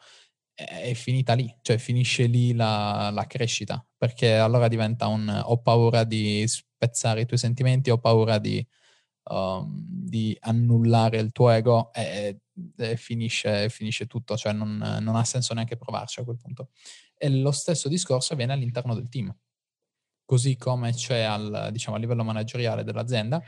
[0.53, 6.03] è finita lì, cioè finisce lì la, la, crescita, perché allora diventa un ho paura
[6.03, 8.65] di spezzare i tuoi sentimenti, ho paura di,
[9.23, 12.41] um, di annullare il tuo ego e,
[12.77, 16.69] e finisce, finisce, tutto, cioè non, non, ha senso neanche provarci a quel punto.
[17.17, 19.35] E lo stesso discorso avviene all'interno del team,
[20.25, 23.41] così come c'è al, diciamo, a livello manageriale dell'azienda,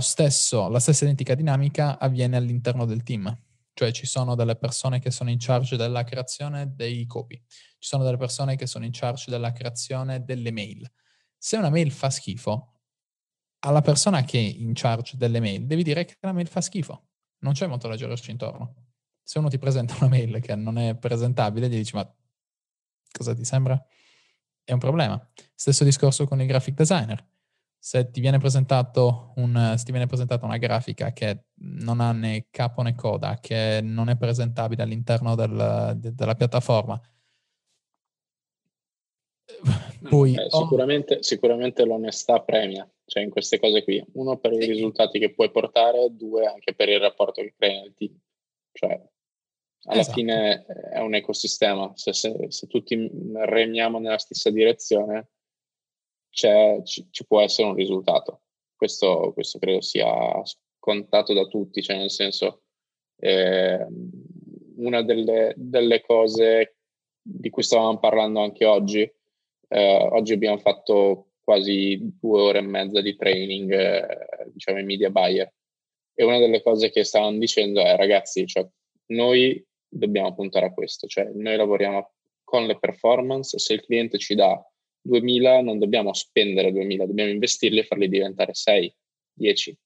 [0.00, 3.34] stesso, la stessa identica dinamica avviene all'interno del team
[3.74, 8.04] cioè ci sono delle persone che sono in charge della creazione dei copy, ci sono
[8.04, 10.88] delle persone che sono in charge della creazione delle mail.
[11.36, 12.73] Se una mail fa schifo,
[13.64, 17.08] alla persona che è in charge delle mail devi dire che la mail fa schifo.
[17.38, 18.74] Non c'è molto da girarci intorno.
[19.22, 22.14] Se uno ti presenta una mail che non è presentabile, gli dici ma
[23.10, 23.82] cosa ti sembra?
[24.62, 25.30] È un problema.
[25.54, 27.24] Stesso discorso con il graphic designer
[27.84, 32.46] se ti viene, presentato un, se ti viene presentata una grafica che non ha né
[32.48, 36.98] capo né coda, che non è presentabile all'interno del, de, della piattaforma,
[40.08, 41.22] poi, eh, sicuramente, oh.
[41.22, 44.04] sicuramente, l'onestà premia, cioè in queste cose qui.
[44.14, 47.94] Uno per i risultati che puoi portare, due anche per il rapporto che crei nel
[47.94, 48.18] team.
[48.72, 49.00] Cioè,
[49.86, 50.16] alla esatto.
[50.16, 55.28] fine è un ecosistema, se, se, se tutti remiamo nella stessa direzione,
[56.30, 58.42] ci, ci, può essere un risultato.
[58.74, 62.62] Questo, questo, credo sia scontato da tutti, cioè nel senso
[63.20, 63.86] eh,
[64.76, 66.76] una delle, delle, cose
[67.22, 69.00] di cui stavamo parlando anche oggi,
[69.68, 75.10] eh, oggi abbiamo fatto quasi due ore e mezza di training, eh, diciamo, in media
[75.10, 75.52] buyer.
[76.14, 78.66] E una delle cose che stavano dicendo è, ragazzi, cioè,
[79.06, 84.34] noi dobbiamo puntare a questo, cioè noi lavoriamo con le performance, se il cliente ci
[84.34, 84.60] dà
[85.00, 88.94] 2000 non dobbiamo spendere 2000, dobbiamo investirli e farli diventare 6,
[89.34, 89.76] 10.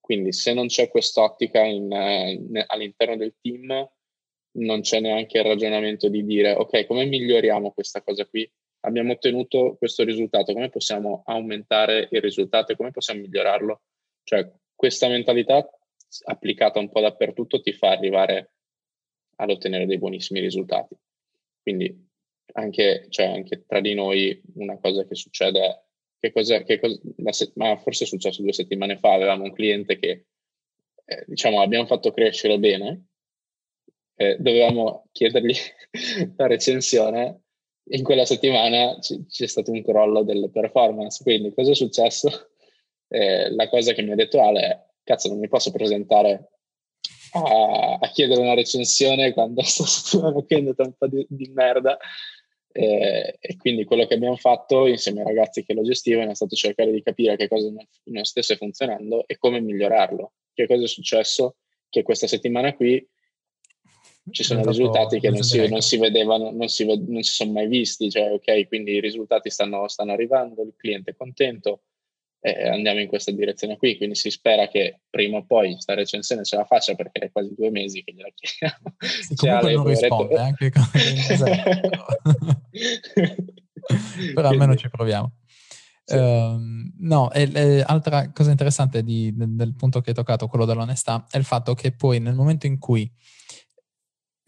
[0.00, 3.90] Quindi se non c'è quest'ottica in, in, all'interno del team,
[4.52, 8.50] non c'è neanche il ragionamento di dire ok, come miglioriamo questa cosa qui?
[8.88, 13.82] Abbiamo ottenuto questo risultato, come possiamo aumentare il risultato e come possiamo migliorarlo?
[14.22, 15.68] Cioè, questa mentalità
[16.24, 18.52] applicata un po' dappertutto ti fa arrivare
[19.36, 20.96] ad ottenere dei buonissimi risultati.
[21.60, 22.08] Quindi
[22.54, 25.84] anche, cioè, anche tra di noi una cosa che succede,
[26.18, 26.98] che cosa, che cosa,
[27.32, 30.26] se, ma forse è successo due settimane fa, avevamo un cliente che
[31.04, 33.08] eh, diciamo abbiamo fatto crescere bene,
[34.14, 35.54] eh, dovevamo chiedergli
[36.36, 37.42] la recensione,
[37.90, 42.50] in quella settimana c- c'è stato un crollo delle performance, quindi cosa è successo?
[43.08, 46.50] Eh, la cosa che mi ha detto Ale è, cazzo non mi posso presentare
[47.32, 51.50] a, a, chiedere una recensione quando sto settimana qui è andata un po' di, di
[51.54, 51.96] merda
[52.70, 56.54] eh, e quindi quello che abbiamo fatto insieme ai ragazzi che lo gestivano è stato
[56.54, 57.68] cercare di capire che cosa
[58.04, 60.32] non stesse funzionando e come migliorarlo.
[60.52, 61.56] Che cosa è successo?
[61.88, 63.04] Che questa settimana qui
[64.30, 67.68] ci sono risultati che non si, non si, vedevano, non si, non si sono mai
[67.68, 71.84] visti, cioè ok, quindi i risultati stanno, stanno arrivando, il cliente è contento,
[72.40, 76.44] eh, andiamo in questa direzione qui, quindi si spera che prima o poi questa recensione
[76.44, 78.94] ce la faccia perché è quasi due mesi che gliela chiediamo.
[78.98, 80.84] Sì, comunque non risponde anche con
[84.34, 85.32] Però almeno ci proviamo.
[86.04, 86.16] Sì.
[86.16, 86.58] Uh,
[87.00, 91.26] no, e, e, altra cosa interessante di, del, del, punto che hai toccato, quello dell'onestà,
[91.30, 93.10] è il fatto che poi nel momento in cui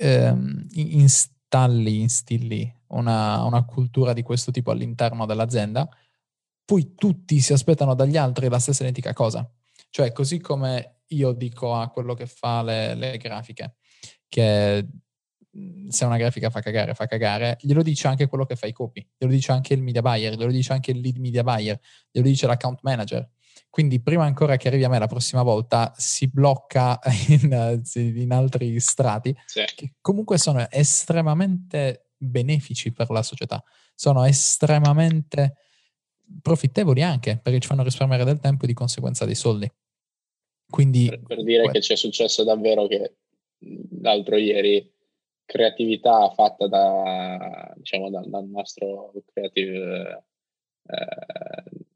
[0.01, 5.89] um, installi, instilli una, una cultura di questo tipo all'interno dell'azienda,
[6.65, 9.49] poi tutti si aspettano dagli altri la stessa identica cosa.
[9.91, 13.77] Cioè, così come io dico a quello che fa le, le grafiche,
[14.29, 14.87] che
[15.51, 18.73] mhmm, se una grafica fa cagare, fa cagare, glielo dice anche quello che fa i
[18.73, 21.79] copy, glielo dice anche il media buyer, glielo dice anche il lead media buyer,
[22.11, 23.29] glielo dice l'account manager.
[23.71, 28.79] Quindi prima ancora che arrivi a me la prossima volta si blocca in, in altri
[28.81, 29.63] strati sì.
[29.75, 33.63] che comunque sono estremamente benefici per la società,
[33.95, 35.55] sono estremamente
[36.43, 39.71] profittevoli anche perché ci fanno risparmiare del tempo e di conseguenza dei soldi.
[40.69, 43.17] Quindi, per, per dire que- che ci è successo davvero che
[44.01, 44.93] l'altro ieri
[45.45, 50.25] creatività fatta da, diciamo, dal, dal nostro creative,
[50.87, 51.87] eh,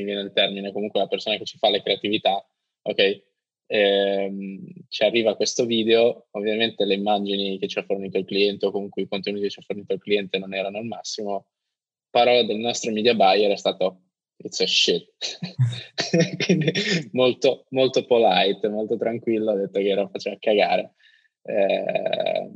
[0.00, 2.44] mi viene il termine, comunque la persona che ci fa le creatività,
[2.82, 3.22] ok?
[3.66, 8.70] Ehm, ci arriva questo video, ovviamente le immagini che ci ha fornito il cliente o
[8.70, 11.46] comunque i contenuti che ci ha fornito il cliente non erano al massimo,
[12.10, 14.02] parola del nostro media buyer è stato
[14.38, 15.06] it's a shit.
[16.44, 16.72] Quindi
[17.12, 20.94] molto, molto polite, molto tranquillo, ha detto che era faceva cagare.
[21.42, 22.50] Eh,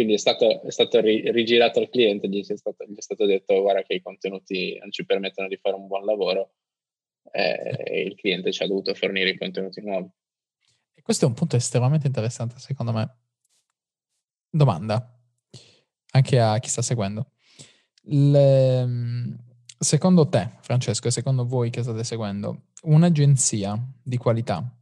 [0.00, 3.26] quindi è stato, è stato ri, rigirato al cliente, gli è, stato, gli è, stato,
[3.26, 6.54] detto guarda che i contenuti non ci permettono di fare un buon lavoro
[7.32, 10.08] eh, e il cliente ci ha dovuto fornire i contenuti nuovi.
[10.94, 13.18] E questo è un punto estremamente interessante secondo me.
[14.48, 15.20] Domanda,
[16.12, 17.32] anche a chi sta seguendo.
[18.04, 19.36] Le,
[19.78, 24.79] secondo te, Francesco, e secondo voi che state seguendo, un'agenzia di qualità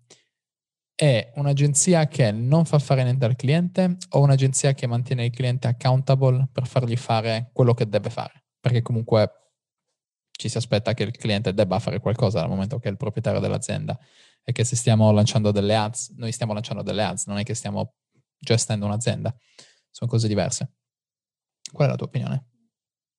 [1.01, 5.69] è un'agenzia che non fa fare niente al cliente o un'agenzia che mantiene il cliente
[5.69, 8.47] accountable per fargli fare quello che deve fare?
[8.59, 9.31] Perché comunque
[10.33, 13.39] ci si aspetta che il cliente debba fare qualcosa dal momento che è il proprietario
[13.39, 13.97] dell'azienda
[14.43, 17.55] e che se stiamo lanciando delle ads, noi stiamo lanciando delle ads, non è che
[17.55, 17.95] stiamo
[18.37, 19.33] gestendo un'azienda,
[19.93, 20.73] sono cose diverse.
[21.71, 22.47] Qual è la tua opinione?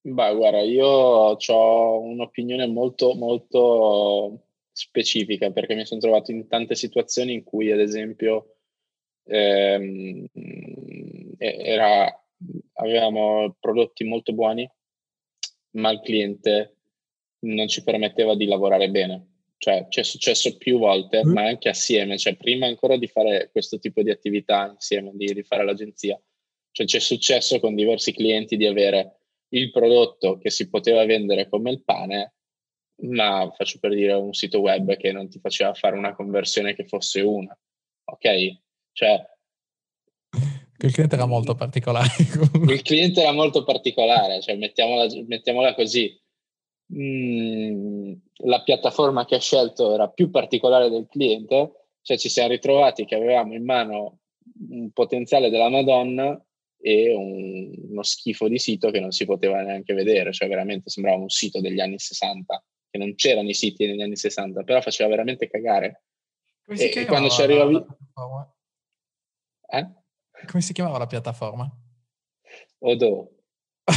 [0.01, 4.48] Beh, guarda, io ho un'opinione molto, molto
[4.79, 8.55] specifica perché mi sono trovato in tante situazioni in cui, ad esempio,
[9.25, 10.25] ehm,
[11.37, 12.25] era,
[12.75, 14.69] avevamo prodotti molto buoni,
[15.71, 16.77] ma il cliente
[17.39, 19.27] non ci permetteva di lavorare bene.
[19.57, 21.33] Cioè, ci è successo più volte, mm.
[21.33, 25.43] ma anche assieme, cioè prima ancora di fare questo tipo di attività insieme, di, di
[25.43, 26.19] fare l'agenzia.
[26.71, 29.17] Cioè, ci è successo con diversi clienti di avere
[29.49, 32.35] il prodotto che si poteva vendere come il pane,
[33.01, 36.85] ma faccio per dire un sito web che non ti faceva fare una conversione che
[36.85, 37.57] fosse una.
[38.05, 38.57] Ok?
[38.91, 39.37] Cioè...
[40.81, 42.07] Il cliente era molto particolare.
[42.67, 46.17] il cliente era molto particolare, cioè mettiamola, mettiamola così.
[46.93, 48.13] Mm,
[48.45, 53.15] la piattaforma che ha scelto era più particolare del cliente, cioè ci siamo ritrovati che
[53.15, 54.19] avevamo in mano
[54.69, 56.41] un potenziale della Madonna
[56.81, 61.21] e un, uno schifo di sito che non si poteva neanche vedere, cioè veramente sembrava
[61.21, 65.09] un sito degli anni 60, che non c'erano i siti negli anni 60, però faceva
[65.09, 66.03] veramente cagare.
[66.65, 67.85] Come si e, quando ci arrivavi...
[69.71, 69.89] Eh?
[70.47, 71.69] Come si chiamava la piattaforma?
[72.79, 73.31] Odo.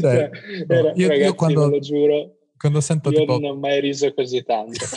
[0.00, 0.30] cioè,
[0.68, 3.38] era, io, ragazzi, io quando, lo giuro, quando sento io tipo...
[3.38, 4.84] non ho mai riso così tanto.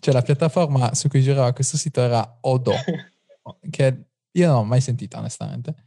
[0.00, 2.72] Cioè la piattaforma su cui girava questo sito era Odo,
[3.70, 5.83] che io non ho mai sentito onestamente,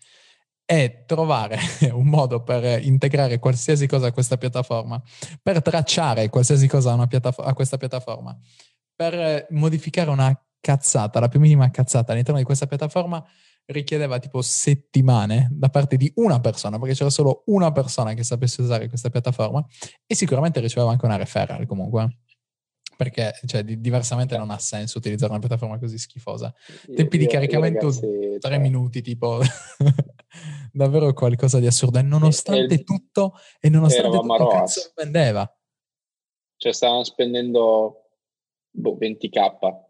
[0.70, 1.58] e trovare
[1.94, 5.02] un modo per integrare qualsiasi cosa a questa piattaforma,
[5.42, 8.38] per tracciare qualsiasi cosa a, piattafo- a questa piattaforma,
[8.94, 13.26] per modificare una cazzata, la più minima cazzata all'interno di questa piattaforma
[13.68, 18.62] richiedeva tipo settimane da parte di una persona, perché c'era solo una persona che sapesse
[18.62, 19.66] usare questa piattaforma
[20.06, 22.18] e sicuramente riceveva anche una referral comunque
[22.98, 26.54] perché cioè, di, diversamente non ha senso utilizzare una piattaforma così schifosa.
[26.94, 28.58] Tempi io, di caricamento ragazzi, tre cioè...
[28.60, 29.40] minuti, tipo
[30.74, 32.00] davvero qualcosa di assurdo.
[32.00, 35.50] E nonostante e, tutto, e nonostante tutto, cazzo vendeva.
[36.58, 38.10] Cioè, stavano spendendo
[38.72, 39.86] boh, 20k.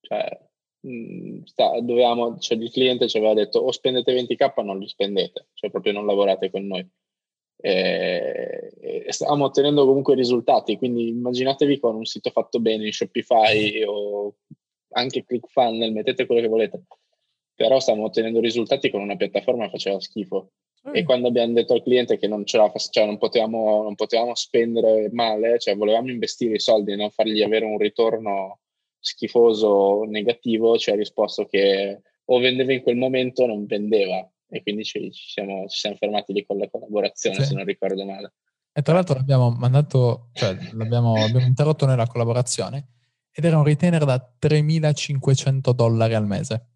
[0.00, 0.48] Cioè,
[0.80, 4.88] mh, sta, dovevamo, cioè, il cliente ci aveva detto o spendete 20k o non li
[4.88, 6.88] spendete, cioè proprio non lavorate con noi
[7.62, 8.72] e,
[9.06, 10.76] e stavamo ottenendo comunque risultati.
[10.76, 14.34] Quindi immaginatevi con un sito fatto bene in Shopify o
[14.94, 16.82] anche ClickFunnels, mettete quello che volete.
[17.54, 20.50] Però stavamo ottenendo risultati con una piattaforma che faceva schifo.
[20.88, 20.96] Mm.
[20.96, 24.34] E quando abbiamo detto al cliente che non, ce la, cioè non, potevamo, non potevamo
[24.34, 28.58] spendere male, cioè volevamo investire i soldi e non fargli avere un ritorno
[28.98, 34.62] schifoso, negativo, ci ha risposto che o vendeva in quel momento o non vendeva e
[34.62, 37.44] quindi ci, ci, siamo, ci siamo, fermati lì con la collaborazione, sì.
[37.44, 38.34] se non ricordo male.
[38.70, 42.88] E tra l'altro l'abbiamo mandato, cioè l'abbiamo, abbiamo interrotto noi la collaborazione
[43.32, 46.66] ed era un retainer da 3.500 dollari al mese.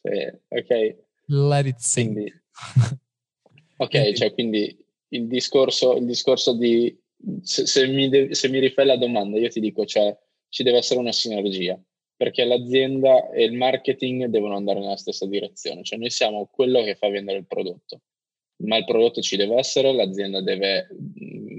[0.00, 0.96] Sì, ok.
[1.26, 2.12] Let it sing.
[2.12, 2.32] Quindi,
[3.76, 4.76] ok, cioè quindi
[5.08, 6.96] il discorso, il discorso di
[7.42, 10.16] se, se, mi de, se mi rifai la domanda, io ti dico, cioè,
[10.48, 11.80] ci deve essere una sinergia
[12.16, 16.94] perché l'azienda e il marketing devono andare nella stessa direzione, cioè noi siamo quello che
[16.94, 18.02] fa vendere il prodotto,
[18.64, 20.88] ma il prodotto ci deve essere, l'azienda deve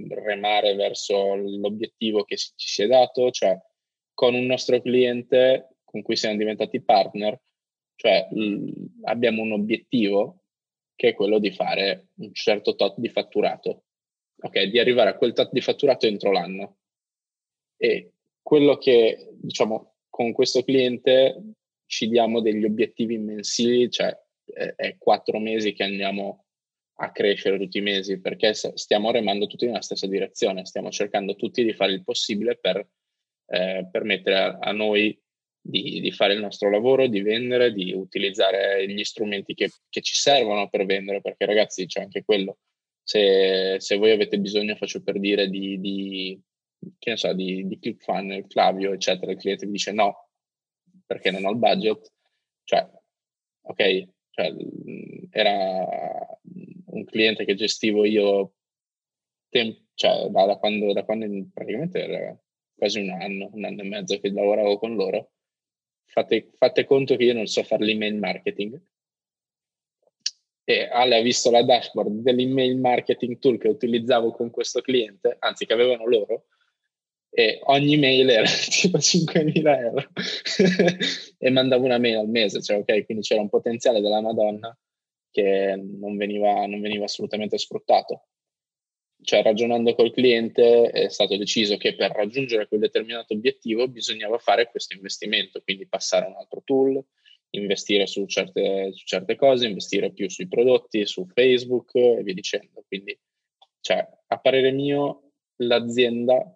[0.09, 3.57] remare verso l'obiettivo che ci si è dato, cioè
[4.13, 7.39] con un nostro cliente con cui siamo diventati partner,
[7.95, 8.27] cioè
[9.03, 10.41] abbiamo un obiettivo
[10.95, 13.83] che è quello di fare un certo tot di fatturato,
[14.41, 16.77] ok, di arrivare a quel tot di fatturato entro l'anno.
[17.77, 21.55] E quello che, diciamo, con questo cliente
[21.87, 26.45] ci diamo degli obiettivi mensili, cioè è quattro mesi che andiamo
[26.99, 31.65] a crescere tutti i mesi perché stiamo remando tutti nella stessa direzione, stiamo cercando tutti
[31.65, 32.87] di fare il possibile per
[33.47, 35.21] eh, permettere a, a noi
[35.59, 40.13] di, di, fare il nostro lavoro, di vendere, di utilizzare gli strumenti che, che ci
[40.13, 42.59] servono per vendere, perché ragazzi c'è anche quello.
[43.03, 46.41] Se, se voi avete bisogno, faccio per dire, di, di
[46.97, 50.29] che ne so, di, di ClickFunnels, Flavio, eccetera, il cliente vi dice no,
[51.05, 52.11] perché non ho il budget,
[52.63, 52.89] cioè,
[53.61, 54.53] ok, cioè,
[55.29, 55.85] era
[56.85, 58.53] un cliente che gestivo io
[59.49, 62.37] tem- cioè, da, da, quando, da quando praticamente era
[62.75, 65.31] quasi un anno, un anno e mezzo che lavoravo con loro.
[66.05, 68.79] Fate, fate conto che io non so fare l'email marketing.
[70.65, 75.65] E Ale ha visto la dashboard dell'email marketing tool che utilizzavo con questo cliente, anzi
[75.65, 76.47] che avevano loro,
[77.37, 80.07] e ogni mail era tipo 5.000 euro
[81.37, 84.75] e mandavo una mail al mese, cioè ok, quindi c'era un potenziale della Madonna
[85.31, 88.27] che non veniva, non veniva assolutamente sfruttato.
[89.21, 94.69] Cioè ragionando col cliente è stato deciso che per raggiungere quel determinato obiettivo bisognava fare
[94.69, 97.03] questo investimento, quindi passare a un altro tool,
[97.49, 102.85] investire su certe, su certe cose, investire più sui prodotti, su Facebook e via dicendo.
[102.87, 103.19] Quindi,
[103.81, 106.54] cioè, a parere mio, l'azienda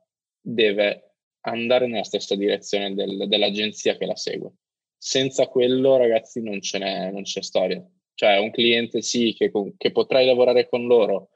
[0.54, 4.52] deve andare nella stessa direzione del, dell'agenzia che la segue.
[4.97, 7.86] Senza quello, ragazzi, non, ce n'è, non c'è storia.
[8.14, 11.30] Cioè, un cliente sì, che, che potrai lavorare con loro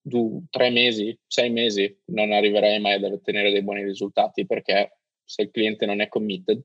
[0.00, 5.42] du, tre mesi, sei mesi, non arriverai mai ad ottenere dei buoni risultati perché se
[5.42, 6.60] il cliente non è committed,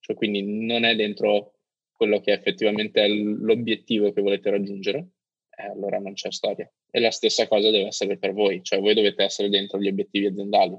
[0.00, 1.54] cioè quindi non è dentro
[1.92, 5.10] quello che effettivamente è l'obiettivo che volete raggiungere,
[5.56, 6.70] eh, allora non c'è storia.
[6.90, 10.26] E la stessa cosa deve essere per voi, cioè voi dovete essere dentro gli obiettivi
[10.26, 10.76] aziendali.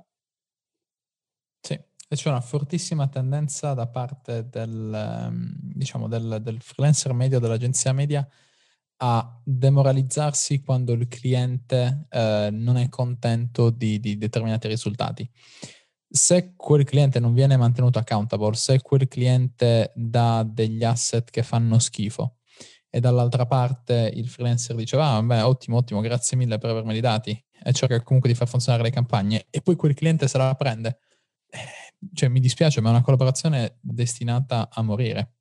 [2.13, 7.91] E c'è una fortissima tendenza da parte del, ehm, diciamo, del, del freelancer medio, dell'agenzia
[7.91, 8.23] media,
[8.97, 15.27] a demoralizzarsi quando il cliente eh, non è contento di, di, determinati risultati.
[16.07, 21.79] Se quel cliente non viene mantenuto accountable, se quel cliente dà degli asset che fanno
[21.79, 22.35] schifo
[22.91, 27.43] e dall'altra parte il freelancer dice ah, beh, ottimo, ottimo, grazie mille per avermi dati
[27.63, 30.99] e cerca comunque di far funzionare le campagne e poi quel cliente se la prende
[32.13, 35.35] cioè mi dispiace, ma è una collaborazione destinata a morire.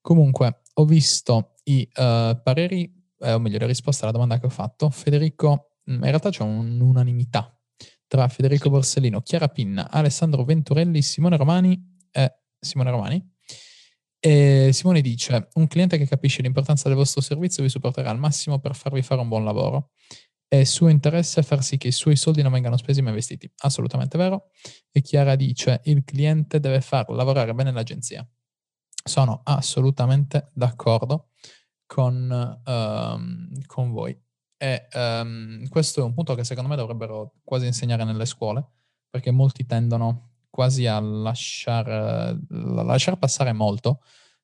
[0.00, 4.50] Comunque, ho visto i uh, pareri, eh, o meglio, le risposte alla domanda che ho
[4.50, 4.90] fatto.
[4.90, 7.58] Federico, mm, in realtà c'è un'unanimità
[8.06, 13.32] tra Federico Borsellino, Chiara Pinna, Alessandro Venturelli, Simone Romani e Simone Romani.
[14.18, 18.58] E Simone dice: Un cliente che capisce l'importanza del vostro servizio vi supporterà al massimo
[18.58, 19.90] per farvi fare un buon lavoro
[20.60, 23.50] è suo interesse far sì che i suoi soldi non vengano spesi ma investiti.
[23.58, 24.50] Assolutamente vero.
[24.90, 28.26] E Chiara dice, il cliente deve far lavorare bene l'agenzia.
[29.04, 31.30] Sono assolutamente d'accordo
[31.86, 34.18] con, um, con voi.
[34.56, 38.64] E um, questo è un punto che secondo me dovrebbero quasi insegnare nelle scuole,
[39.10, 44.00] perché molti tendono quasi a lasciar, a lasciar passare molto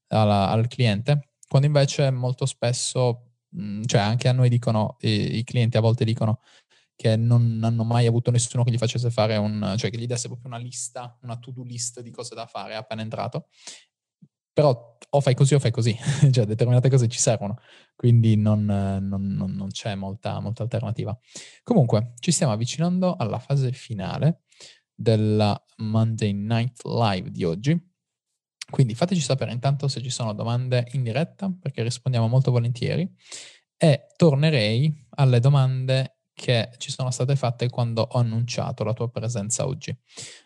[0.08, 5.44] alla, al cliente, quando invece molto spesso Mhmm, cioè anche a noi dicono, i, i
[5.44, 6.40] clienti a volte dicono
[7.00, 10.28] che non hanno mai avuto nessuno che gli facesse fare un, cioè che gli desse
[10.28, 13.48] proprio una lista, una to-do list di cose da fare appena entrato.
[14.52, 15.96] Però o fai così o fai così,
[16.30, 17.58] cioè determinate cose ci servono,
[17.96, 21.18] quindi non, non, non, non c'è molta, molta alternativa.
[21.62, 24.42] Comunque, ci stiamo avvicinando alla fase finale
[24.94, 27.89] della Monday Night Live di oggi.
[28.70, 33.08] Quindi fateci sapere intanto se ci sono domande in diretta, perché rispondiamo molto volentieri,
[33.76, 39.66] e tornerei alle domande che ci sono state fatte quando ho annunciato la tua presenza
[39.66, 39.94] oggi.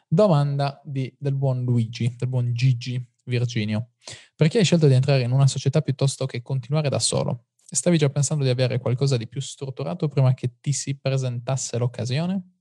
[0.09, 3.91] Domanda di, del buon Luigi, del buon Gigi Virginio.
[4.35, 7.47] Perché hai scelto di entrare in una società piuttosto che continuare da solo?
[7.57, 12.59] Stavi già pensando di avere qualcosa di più strutturato prima che ti si presentasse l'occasione?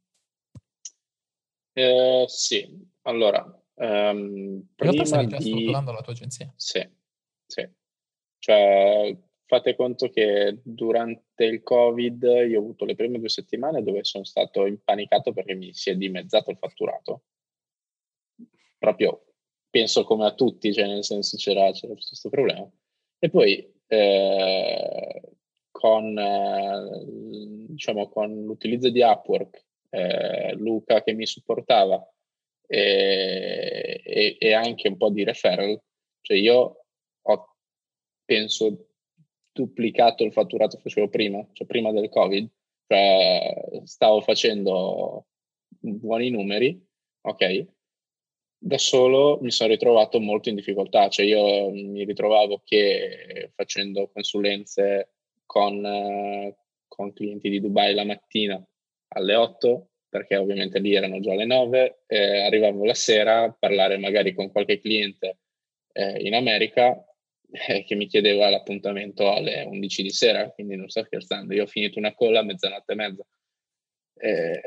[1.73, 5.43] Eh, sì, allora, um, in realtà stavi già di...
[5.43, 6.53] strutturando la tua agenzia.
[6.55, 6.87] Sì,
[7.45, 7.69] sì.
[8.39, 14.03] Cioè, fate conto che durante il Covid io ho avuto le prime due settimane dove
[14.03, 17.23] sono stato impanicato perché mi si è dimezzato il fatturato.
[18.77, 19.25] Proprio
[19.69, 22.69] penso come a tutti, cioè nel senso c'era, c'era questo problema.
[23.17, 25.21] E poi eh,
[25.71, 27.05] con, eh,
[27.69, 32.07] diciamo, con l'utilizzo di Upwork, eh, Luca che mi supportava
[32.73, 35.79] e, e, e, anche un po' di referral,
[36.21, 36.85] cioè io
[37.21, 37.55] ho,
[38.25, 38.87] penso,
[39.51, 42.49] duplicato il fatturato che facevo prima, cioè prima del Covid,
[42.87, 45.27] cioè stavo facendo
[45.79, 46.83] buoni numeri,
[47.21, 47.67] ok?
[48.65, 55.15] da solo mi sono ritrovato molto in difficoltà, cioè io mi ritrovavo che facendo consulenze
[55.45, 56.55] con, eh,
[56.87, 58.65] con clienti di Dubai la mattina
[59.09, 63.97] alle 8, perché ovviamente lì erano già le 9, eh, arrivavo la sera a parlare
[63.97, 65.39] magari con qualche cliente
[65.91, 67.03] eh, in America
[67.49, 71.67] eh, che mi chiedeva l'appuntamento alle 11 di sera, quindi non sto scherzando, io ho
[71.67, 73.25] finito una colla a mezzanotte e mezza
[74.19, 74.61] eh,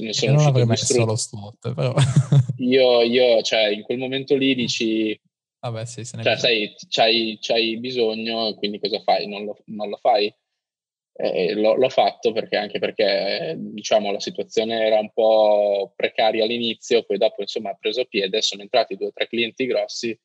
[0.00, 1.94] ne sono non avrei messo lo slot, però.
[2.58, 5.18] io, io, cioè, in quel momento lì dici...
[5.60, 9.28] Vabbè, sì, se ne cioè, sai, c'hai, c'hai bisogno, quindi cosa fai?
[9.28, 10.34] Non lo, non lo fai?
[11.20, 17.02] Eh, l'ho, l'ho, fatto perché anche perché diciamo la situazione era un po' precaria all'inizio,
[17.02, 20.16] poi dopo insomma ha preso piede, sono entrati due o tre clienti grossi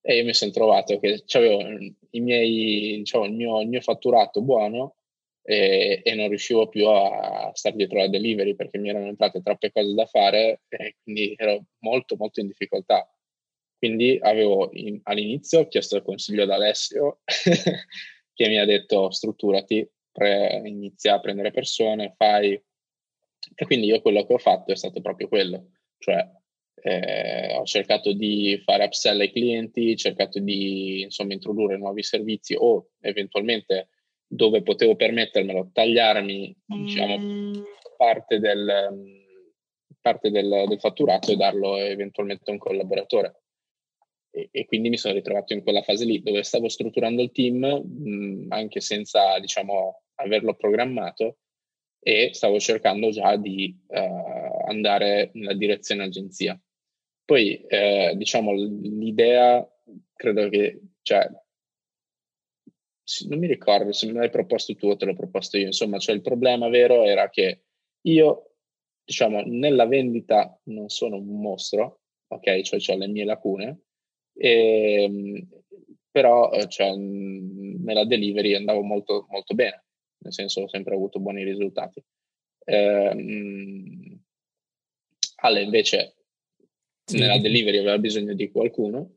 [0.00, 1.62] e io mi sono trovato che avevo
[2.10, 4.96] miei, diciamo, il, mio, il mio fatturato buono,
[5.44, 9.72] e, e, non riuscivo più a stare dietro la delivery perché mi erano entrate troppe
[9.72, 13.08] cose da fare e quindi ero molto molto in difficoltà.
[13.78, 17.20] Quindi avevo in, all'inizio chiesto il consiglio ad Alessio
[18.34, 22.60] che mi ha detto strutturati, pre, inizia a prendere persone, fai...
[23.54, 26.24] E quindi io quello che ho fatto è stato proprio quello, cioè
[26.84, 32.54] eh, ho cercato di fare upsell ai clienti, ho cercato di insomma introdurre nuovi servizi
[32.58, 33.88] o eventualmente
[34.26, 37.52] dove potevo permettermelo, tagliarmi diciamo, mm.
[37.96, 39.22] parte, del,
[40.00, 43.42] parte del, del, fatturato e darlo eventualmente a un collaboratore.
[44.30, 47.58] E, e, quindi mi sono ritrovato in quella fase lì dove stavo strutturando il team
[47.62, 51.38] mh, anche senza diciamo, averlo programmato
[52.00, 56.60] e stavo cercando già di uh, andare nella direzione agenzia.
[57.24, 59.66] Poi eh, diciamo l'idea
[60.12, 61.28] credo che cioè,
[63.28, 66.14] non mi ricordo se me l'hai proposto tu o te l'ho proposto io, insomma, cioè
[66.14, 67.64] il problema vero era che
[68.02, 68.54] io,
[69.04, 73.80] diciamo, nella vendita non sono un mostro, ok, cioè ho le mie lacune,
[74.34, 75.48] e, ehm,
[76.10, 79.84] però cioè, nella delivery andavo molto, molto bene,
[80.22, 82.02] nel senso ho sempre avuto buoni risultati.
[82.64, 84.20] Ehm,
[85.36, 86.14] Ale invece
[87.04, 89.10] sì, nella delivery aveva bisogno di qualcuno.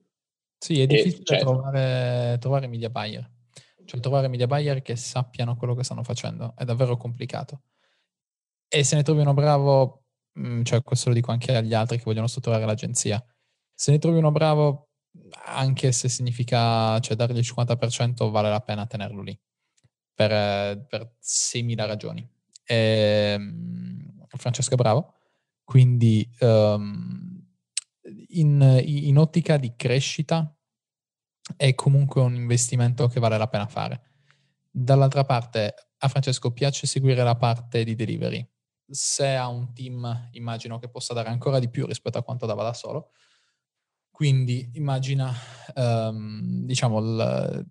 [0.58, 3.30] Sì, è difficile e, cioè, trovare, trovare media buyer.
[3.86, 7.62] Cioè trovare media buyer che sappiano quello che stanno facendo è davvero complicato.
[8.68, 10.06] E se ne trovi uno bravo,
[10.39, 13.24] mm, cioè questo lo dico anche agli altri che vogliono strutturare l'agenzia,
[13.74, 14.89] se ne trovi uno bravo,
[15.45, 19.39] anche se significa cioè, dargli il 50%, vale la pena tenerlo lì
[20.16, 22.28] per, per 6.000 ragioni.
[22.63, 25.13] E, ehm, Francesco è bravo,
[25.63, 27.45] quindi um,
[28.30, 30.55] in, in ottica di crescita
[31.55, 34.01] è comunque un investimento che vale la pena fare.
[34.70, 38.47] Dall'altra parte, a Francesco piace seguire la parte di delivery.
[38.88, 42.63] Se ha un team, immagino che possa dare ancora di più rispetto a quanto dava
[42.63, 43.11] da solo.
[44.11, 45.34] Quindi immagina,
[45.76, 47.66] um, diciamo, il,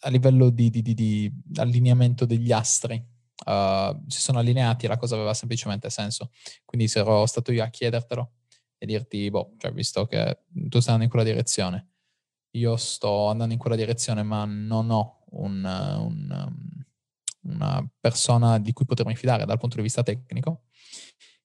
[0.00, 2.96] a livello di, di, di, di, allineamento degli astri,
[3.46, 6.30] uh, si sono allineati e la cosa aveva semplicemente senso.
[6.64, 8.32] Quindi se ero stato io a chiedertelo
[8.78, 11.88] e dirti, boh, cioè, visto che tu stai andando in quella direzione,
[12.52, 18.72] io sto andando in quella direzione, ma non ho un, un, um, una persona di
[18.72, 20.62] cui potermi fidare dal punto di vista tecnico.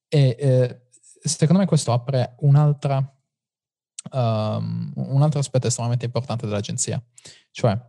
[0.07, 0.81] E eh,
[1.21, 2.97] secondo me questo apre un'altra,
[4.11, 7.01] um, un altro aspetto estremamente importante dell'agenzia,
[7.51, 7.79] cioè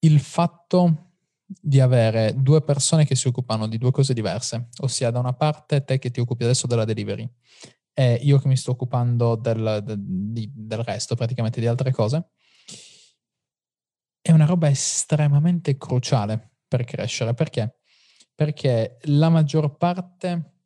[0.00, 1.06] il fatto
[1.44, 5.84] di avere due persone che si occupano di due cose diverse, ossia da una parte
[5.84, 7.28] te che ti occupi adesso della delivery
[7.92, 12.30] e io che mi sto occupando del, del, del resto, praticamente di altre cose,
[14.22, 17.34] è una roba estremamente cruciale per crescere.
[17.34, 17.80] Perché?
[18.40, 20.60] perché la maggior parte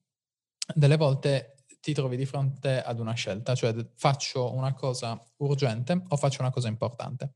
[0.77, 6.17] delle volte ti trovi di fronte ad una scelta, cioè faccio una cosa urgente o
[6.17, 7.33] faccio una cosa importante.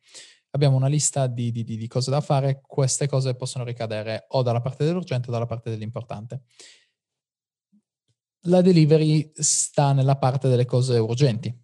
[0.51, 4.61] Abbiamo una lista di, di, di cose da fare, queste cose possono ricadere o dalla
[4.61, 6.42] parte dell'urgente o dalla parte dell'importante.
[8.42, 11.55] La delivery sta nella parte delle cose urgenti,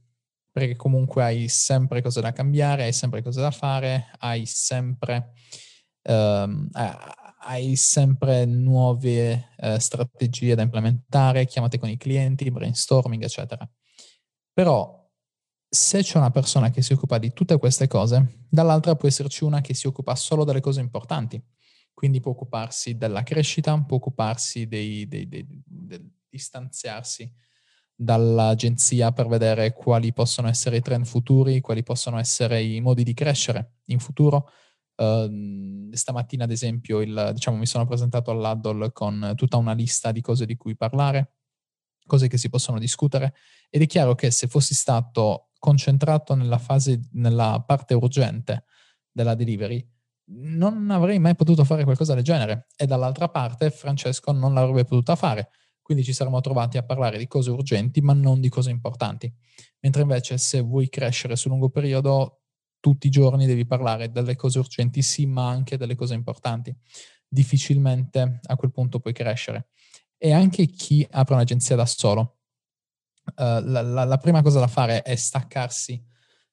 [0.51, 5.33] perché comunque hai sempre cose da cambiare, hai sempre cose da fare, hai sempre,
[6.03, 13.67] um, hai sempre nuove uh, strategie da implementare, chiamate con i clienti, brainstorming, eccetera.
[14.53, 15.04] Però
[15.75, 19.61] se c'è una persona che si occupa di tutte queste cose, dall'altra può esserci una
[19.61, 21.43] che si occupa solo delle cose importanti.
[21.93, 27.31] Quindi può occuparsi della crescita, può occuparsi dei, dei, dei, dei distanziarsi
[27.97, 33.15] dall'agenzia per vedere quali possono essere i trend futuri, quali possono essere i modi di
[33.15, 34.49] crescere in futuro.
[34.97, 40.21] Uh, stamattina, ad esempio, il, diciamo, mi sono presentato all'Addol con tutta una lista di
[40.21, 41.35] cose di cui parlare,
[42.07, 43.35] cose che si possono discutere,
[43.71, 48.65] ed è chiaro che se fossi stato concentrato nella fase, nella parte urgente
[49.11, 49.87] della delivery,
[50.27, 52.67] non avrei mai potuto fare qualcosa del genere.
[52.77, 55.51] E dall'altra parte Francesco non l'avrebbe potuta fare
[55.85, 59.31] quindi ci saremmo trovati a parlare di cose urgenti, ma non di cose importanti.
[59.81, 62.41] Mentre invece se vuoi crescere sul lungo periodo,
[62.81, 66.75] tutti i giorni devi parlare delle cose urgenti, sì, ma anche delle cose importanti.
[67.29, 69.69] Difficilmente a quel punto puoi crescere.
[70.17, 72.39] E anche chi apre un'agenzia da solo,
[73.37, 76.03] la, la, la, prima cosa da fare è staccarsi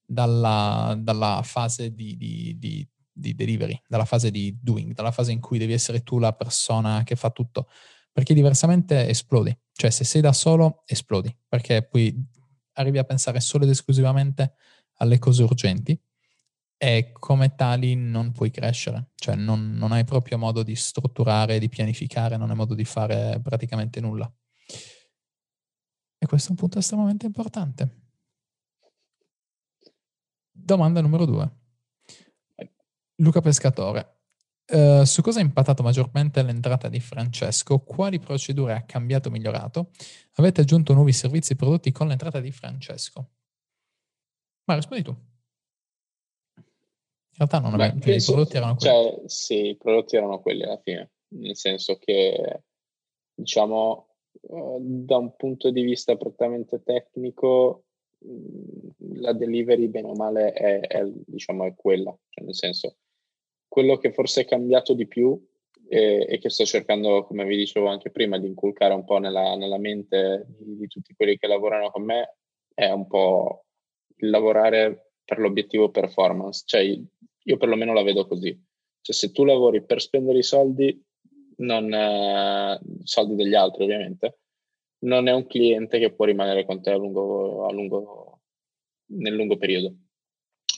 [0.05, 5.39] dalla, dalla fase di, di, di, di delivery, dalla fase di doing, dalla fase in
[5.39, 7.67] cui devi essere tu la persona che fa tutto
[8.11, 9.57] perché diversamente esplodi.
[9.73, 12.13] Cioè se sei da solo esplodi, perché poi
[12.73, 14.53] arrivi a pensare solo ed esclusivamente
[14.97, 15.99] alle cose urgenti
[16.77, 21.69] e come tali non puoi crescere, cioè non, non hai proprio modo di strutturare, di
[21.69, 24.31] pianificare, non hai modo di fare praticamente nulla.
[26.31, 27.89] Questo è un punto estremamente importante.
[30.49, 31.51] Domanda numero due.
[33.15, 34.19] Luca Pescatore.
[34.65, 37.79] Uh, su cosa ha impattato maggiormente l'entrata di Francesco?
[37.79, 39.91] Quali procedure ha cambiato o migliorato?
[40.35, 43.31] Avete aggiunto nuovi servizi e prodotti con l'entrata di Francesco?
[44.63, 45.11] Ma rispondi tu.
[46.55, 46.63] In
[47.33, 48.93] realtà non avevo, i prodotti erano quelli.
[48.93, 52.63] Cioè, sì, i prodotti erano quelli alla fine, nel senso che,
[53.33, 57.83] diciamo, da un punto di vista prettamente tecnico,
[59.15, 62.97] la delivery, bene o male, è, è, diciamo, è quella, cioè nel senso
[63.71, 65.41] quello che forse è cambiato di più
[65.87, 69.55] e, e, che sto cercando, come vi dicevo anche prima, di inculcare un po' nella,
[69.55, 72.35] nella mente di, di, tutti quelli che lavorano con me
[72.73, 73.63] è un po'
[74.17, 76.63] il lavorare per l'obiettivo performance.
[76.65, 78.49] Cioè, io perlomeno la vedo così.
[78.99, 81.01] Cioè, se tu lavori per spendere i soldi,
[81.61, 84.39] non eh, soldi degli altri ovviamente,
[84.99, 88.41] non è un cliente che può rimanere con te a lungo, a lungo,
[89.13, 89.93] nel lungo periodo.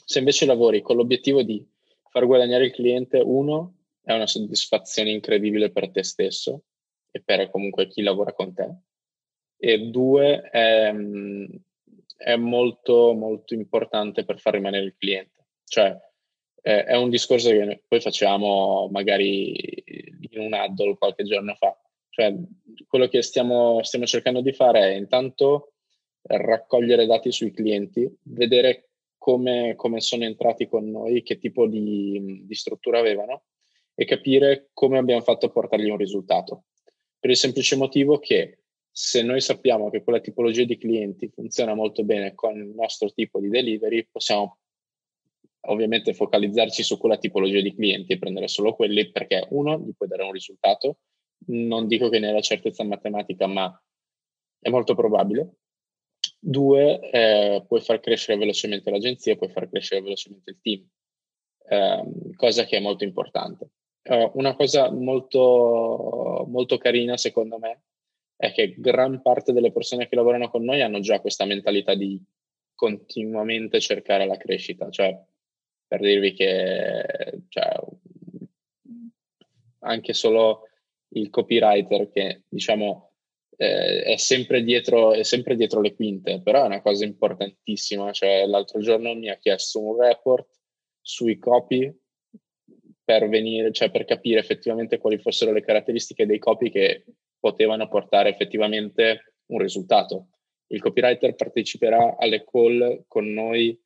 [0.06, 1.66] Se invece lavori con l'obiettivo di
[2.10, 6.64] far guadagnare il cliente, uno, è una soddisfazione incredibile per te stesso
[7.12, 8.76] e per comunque chi lavora con te.
[9.58, 10.94] E due, è,
[12.18, 15.48] è molto, molto importante per far rimanere il cliente.
[15.64, 15.98] Cioè,
[16.62, 19.54] è un discorso che poi facciamo magari
[20.34, 21.78] in un addol qualche giorno fa.
[22.10, 22.34] Cioè,
[22.88, 25.74] quello che stiamo, stiamo cercando di fare è intanto
[26.22, 32.56] raccogliere dati sui clienti, vedere come, come sono entrati con noi, che tipo di, di
[32.56, 33.44] struttura avevano
[33.96, 36.66] e capire come abbiamo fatto a portargli un risultato.
[37.20, 38.60] Per il semplice motivo che
[38.92, 43.40] se noi sappiamo che quella tipologia di clienti funziona molto bene con il nostro tipo
[43.40, 44.60] di delivery, possiamo
[45.68, 50.06] ovviamente focalizzarci su quella tipologia di clienti e prendere solo quelli perché uno gli può
[50.06, 50.98] dare un risultato,
[51.48, 53.82] non dico che ne hai la certezza matematica, ma
[54.60, 55.56] è molto probabile.
[56.40, 60.88] Due, eh, puoi far crescere velocemente l'agenzia, puoi far crescere velocemente il team,
[61.70, 63.70] eh, cosa che è molto importante.
[64.04, 67.84] Uh, una cosa molto, molto carina, secondo me,
[68.36, 72.22] è che gran parte delle persone che lavorano con noi hanno già questa mentalità di
[72.76, 74.90] continuamente cercare la crescita.
[74.90, 75.18] Cioè,
[75.94, 77.06] per dirvi che
[77.50, 77.72] cioè,
[79.82, 80.64] anche solo
[81.10, 83.12] il copywriter che diciamo
[83.58, 88.12] eh, è, sempre dietro, è sempre dietro le quinte, però è una cosa importantissima.
[88.12, 90.48] Cioè, l'altro giorno mi ha chiesto un report
[91.00, 91.96] sui copy
[93.04, 97.06] per venire, cioè per capire effettivamente quali fossero le caratteristiche dei copy che
[97.40, 100.30] potevano portare effettivamente un risultato.
[100.70, 103.80] Il copywriter parteciperà alle call con noi,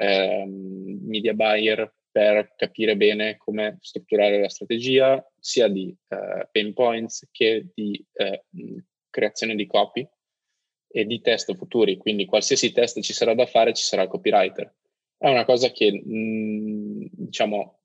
[0.00, 7.28] ehm, media buyer, per capire bene come strutturare la strategia, sia di eh, pain points
[7.30, 8.44] che di eh,
[9.08, 10.08] creazione di copy
[10.88, 11.96] e di test futuri.
[11.96, 14.74] Quindi qualsiasi test ci sarà da fare, ci sarà il copywriter.
[15.16, 17.80] È una cosa che, mh, diciamo,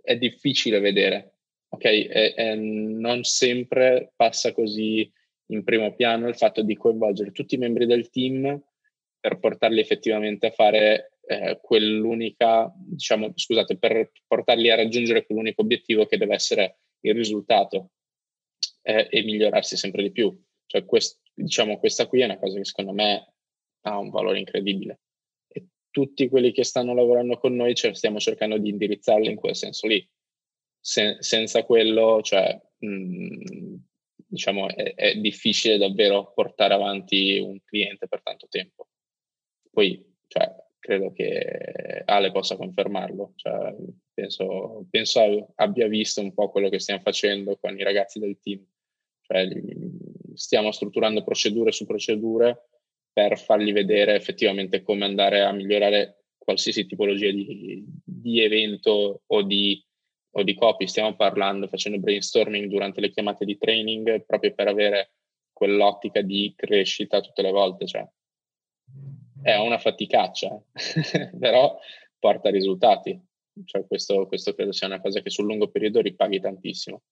[0.00, 1.34] è difficile vedere,
[1.68, 1.84] ok?
[1.84, 5.10] E, e non sempre passa così
[5.50, 8.62] in primo piano il fatto di coinvolgere tutti i membri del team
[9.20, 16.06] per portarli effettivamente a fare eh, quell'unica, diciamo, scusate, per portarli a raggiungere quell'unico obiettivo
[16.06, 17.90] che deve essere il risultato
[18.80, 20.34] eh, e migliorarsi sempre di più.
[20.64, 23.34] Cioè, quest, diciamo, questa qui è una cosa che secondo me
[23.82, 25.00] ha un valore incredibile.
[25.48, 29.54] E tutti quelli che stanno lavorando con noi cioè, stiamo cercando di indirizzarli in quel
[29.54, 30.06] senso lì.
[30.80, 33.74] Se, senza quello, cioè, mh, mm,
[34.26, 38.88] diciamo, è, è difficile davvero portare avanti un cliente per tanto tempo.
[39.70, 40.50] Poi, cioè,
[40.88, 43.34] credo che Ale possa confermarlo.
[43.36, 43.74] Cioè,
[44.14, 48.64] penso, penso, abbia visto un po' quello che stiamo facendo con i ragazzi del team.
[49.20, 49.46] Cioè,
[50.32, 52.70] stiamo strutturando procedure su procedure
[53.12, 59.84] per fargli vedere effettivamente come andare a migliorare qualsiasi tipologia di, di evento o di,
[60.30, 60.86] o di copy.
[60.86, 65.12] Stiamo parlando, facendo brainstorming durante le chiamate di training proprio per avere
[65.52, 67.86] quell'ottica di crescita tutte le volte.
[67.86, 68.08] Cioè,
[69.42, 70.60] è una faticaccia,
[71.38, 71.78] però
[72.18, 73.20] porta risultati.
[73.64, 77.02] Cioè questo, questo, credo sia una cosa che sul lungo periodo ripaghi tantissimo.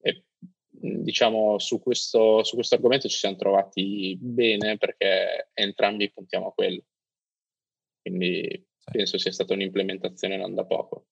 [0.00, 0.24] E
[0.68, 6.82] diciamo su questo, su questo argomento ci siamo trovati bene perché entrambi puntiamo a quello.
[8.00, 8.90] Quindi sì.
[8.90, 11.06] penso sia stata un'implementazione non da poco.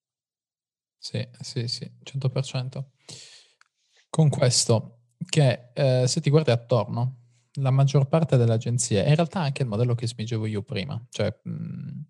[0.98, 2.84] Sì, sì, sì, 100%.
[4.10, 9.40] Con questo, che eh, se ti guardi attorno, la maggior parte delle agenzie, in realtà
[9.40, 12.02] anche il modello che spingevo io prima, cioè mh,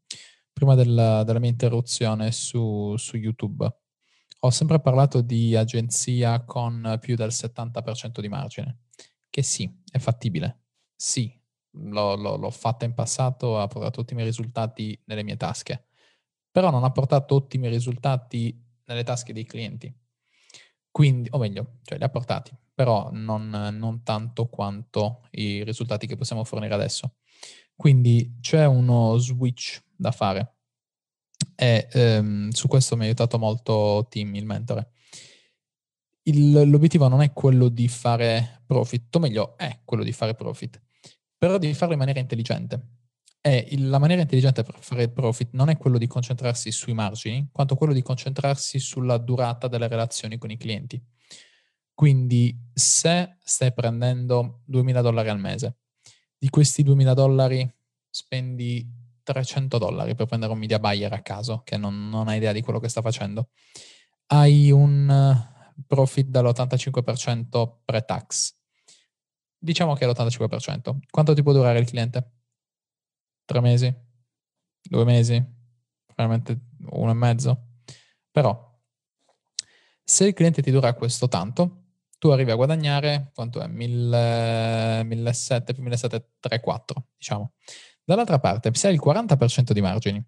[0.53, 3.67] prima della, della, mia interruzione su, su, YouTube,
[4.41, 8.81] ho sempre parlato di agenzia con più del 70% di margine,
[9.31, 10.65] che sì, è fattibile,
[10.95, 11.33] sì,
[11.73, 15.87] l'ho, l'ho, l'ho fatta in passato, ha portato ottimi risultati nelle mie tasche,
[16.51, 19.95] però non ha portato ottimi risultati nelle tasche dei clienti.
[20.91, 26.17] Quindi, o meglio, cioè li ha portati, però non, non tanto quanto i risultati che
[26.17, 27.17] possiamo fornire adesso.
[27.75, 30.55] Quindi c'è uno switch da fare
[31.55, 34.93] e ehm, su questo mi ha aiutato molto Tim, il mentore.
[36.25, 40.81] Il, l'obiettivo non è quello di fare profit, o meglio, è quello di fare profit,
[41.37, 43.00] però di farlo in maniera intelligente.
[43.43, 47.75] Il, la maniera intelligente per fare profit non è quello di concentrarsi sui margini, quanto
[47.75, 51.03] quello di concentrarsi sulla durata delle relazioni con i clienti.
[51.95, 55.77] Quindi se stai prendendo 2000 dollari al mese,
[56.37, 57.75] di questi 2000 dollari
[58.11, 58.87] spendi
[59.23, 62.63] 300 dollari per prendere un media buyer a caso, che non, non ha idea di
[62.63, 63.51] quello che sta facendo,
[64.27, 68.55] hai un eh, profit dall'85% pre-tax.
[69.59, 70.97] Diciamo che è l'85%.
[71.11, 72.40] Quanto ti può durare il cliente?
[73.51, 73.93] Tre mesi?
[74.81, 75.45] Due mesi?
[76.07, 77.71] Probabilmente uno e mezzo?
[78.31, 78.79] Però,
[80.05, 81.87] se il cliente ti dura questo tanto,
[82.21, 83.67] tu arrivi a guadagnare quanto è?
[83.67, 87.55] 1700 più 1734, diciamo.
[88.05, 90.25] Dall'altra parte, se hai il 40% di margini,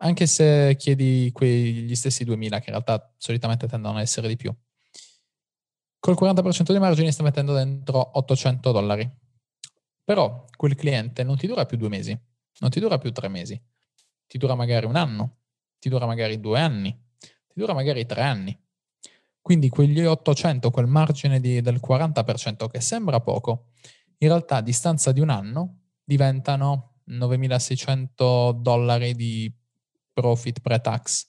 [0.00, 4.54] anche se chiedi quegli stessi 2000, che in realtà solitamente tendono a essere di più,
[5.98, 9.10] col 40% di margini stai mettendo dentro 800 dollari.
[10.10, 12.20] Però quel cliente non ti dura più due mesi,
[12.58, 13.62] non ti dura più tre mesi,
[14.26, 15.36] ti dura magari un anno,
[15.78, 16.90] ti dura magari due anni,
[17.20, 18.60] ti dura magari tre anni.
[19.40, 23.68] Quindi quegli 800, quel margine di, del 40% che sembra poco,
[24.18, 29.56] in realtà a distanza di un anno diventano 9.600 dollari di
[30.12, 31.28] profit pre-tax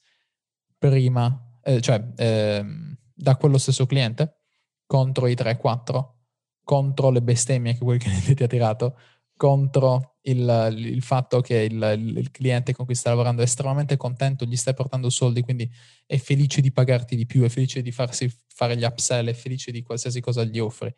[0.76, 2.66] prima, eh, cioè eh,
[3.14, 4.40] da quello stesso cliente
[4.88, 6.21] contro i 3-4,
[6.64, 8.98] contro le bestemmie che cliente ti ha tirato,
[9.36, 14.46] contro il, il fatto che il, il, cliente con cui stai lavorando è estremamente contento,
[14.46, 15.70] gli stai portando soldi, quindi
[16.06, 19.72] è felice di pagarti di più, è felice di farsi fare gli upsell, è felice
[19.72, 20.94] di qualsiasi cosa gli offri.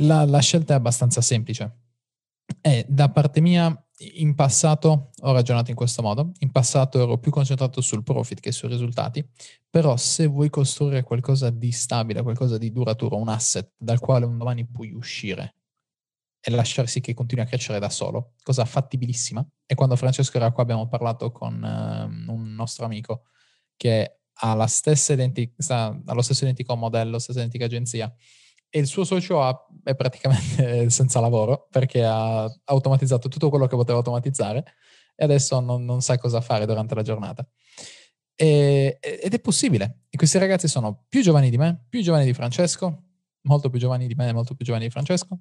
[0.00, 1.78] La, la scelta è abbastanza semplice.
[2.60, 7.30] E da parte mia, in passato ho ragionato in questo modo, in passato ero più
[7.30, 9.26] concentrato sul profit che sui risultati,
[9.68, 14.38] però se vuoi costruire qualcosa di stabile, qualcosa di duraturo, un asset dal quale un
[14.38, 15.54] domani puoi uscire
[16.40, 19.44] e lasciarsi che continui a crescere da solo, cosa fattibilissima.
[19.66, 23.24] E quando Francesco era qua abbiamo parlato con uh, un nostro amico
[23.76, 28.12] che ha la stessa identica, ha lo stesso identico modello, stessa identica agenzia,
[28.70, 33.76] e il suo socio ha, è praticamente senza lavoro perché ha automatizzato tutto quello che
[33.76, 34.64] poteva automatizzare
[35.14, 37.46] e adesso non, non sa cosa fare durante la giornata.
[38.36, 40.02] E, ed è possibile.
[40.10, 43.02] E questi ragazzi sono più giovani di me, più giovani di Francesco,
[43.42, 45.40] molto più giovani di me, molto più giovani di Francesco,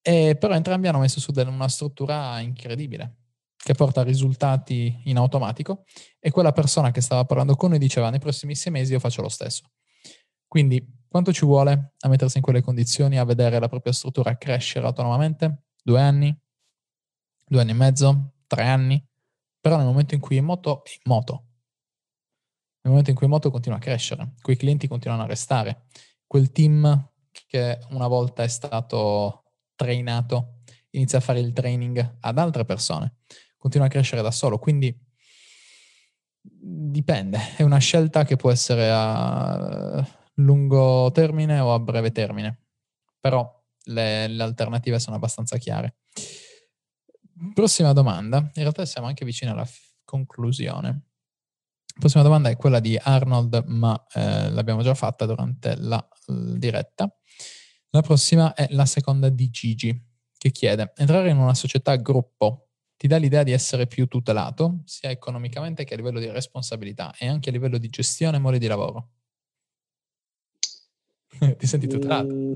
[0.00, 3.16] e però entrambi hanno messo su una struttura incredibile
[3.56, 5.84] che porta risultati in automatico
[6.18, 9.20] e quella persona che stava parlando con noi diceva nei prossimi sei mesi io faccio
[9.20, 9.70] lo stesso.
[10.46, 14.86] Quindi quanto ci vuole a mettersi in quelle condizioni, a vedere la propria struttura crescere
[14.86, 15.64] autonomamente?
[15.82, 16.38] Due anni?
[17.46, 18.32] Due anni e mezzo?
[18.46, 19.02] Tre anni?
[19.60, 21.46] Però nel momento in cui è moto, è in moto.
[22.80, 25.86] Nel momento in cui è moto continua a crescere, quei clienti continuano a restare,
[26.26, 27.10] quel team
[27.46, 29.44] che una volta è stato
[29.74, 33.16] trainato inizia a fare il training ad altre persone,
[33.56, 34.96] continua a crescere da solo, quindi
[36.40, 42.66] dipende, è una scelta che può essere a lungo termine o a breve termine,
[43.20, 43.48] però
[43.84, 45.96] le, le alternative sono abbastanza chiare.
[47.54, 50.88] Prossima domanda, in realtà siamo anche vicini alla f- conclusione.
[51.94, 56.56] La prossima domanda è quella di Arnold, ma eh, l'abbiamo già fatta durante la l-
[56.58, 57.12] diretta.
[57.90, 63.06] La prossima è la seconda di Gigi, che chiede, entrare in una società gruppo ti
[63.06, 67.48] dà l'idea di essere più tutelato, sia economicamente che a livello di responsabilità e anche
[67.48, 69.17] a livello di gestione e modi di lavoro?
[71.58, 72.34] ti senti tutelato?
[72.34, 72.52] Mm,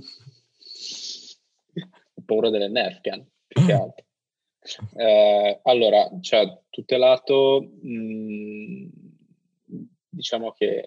[2.14, 4.04] ho paura delle Nerfian, più che altro.
[4.96, 8.88] Eh, allora, cioè, tutelato, mh, mm,
[10.08, 10.86] diciamo che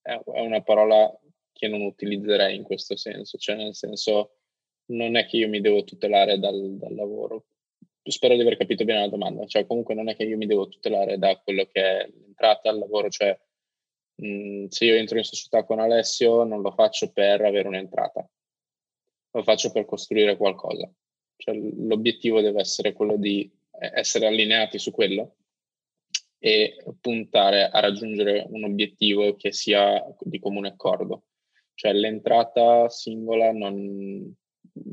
[0.00, 1.12] è, è una parola
[1.52, 4.38] che non utilizzerei in questo senso, cioè nel senso
[4.86, 7.46] non è che io mi devo tutelare dal, dal, lavoro.
[8.02, 10.68] Spero di aver capito bene la domanda, cioè comunque non è che io mi devo
[10.68, 13.38] tutelare da quello che è l'entrata al lavoro, cioè
[14.16, 18.28] se io entro in società con Alessio non lo faccio per avere un'entrata,
[19.32, 20.90] lo faccio per costruire qualcosa.
[21.36, 25.36] Cioè, l'obiettivo deve essere quello di essere allineati su quello
[26.38, 31.24] e puntare a raggiungere un obiettivo che sia di comune accordo.
[31.74, 34.32] Cioè l'entrata singola non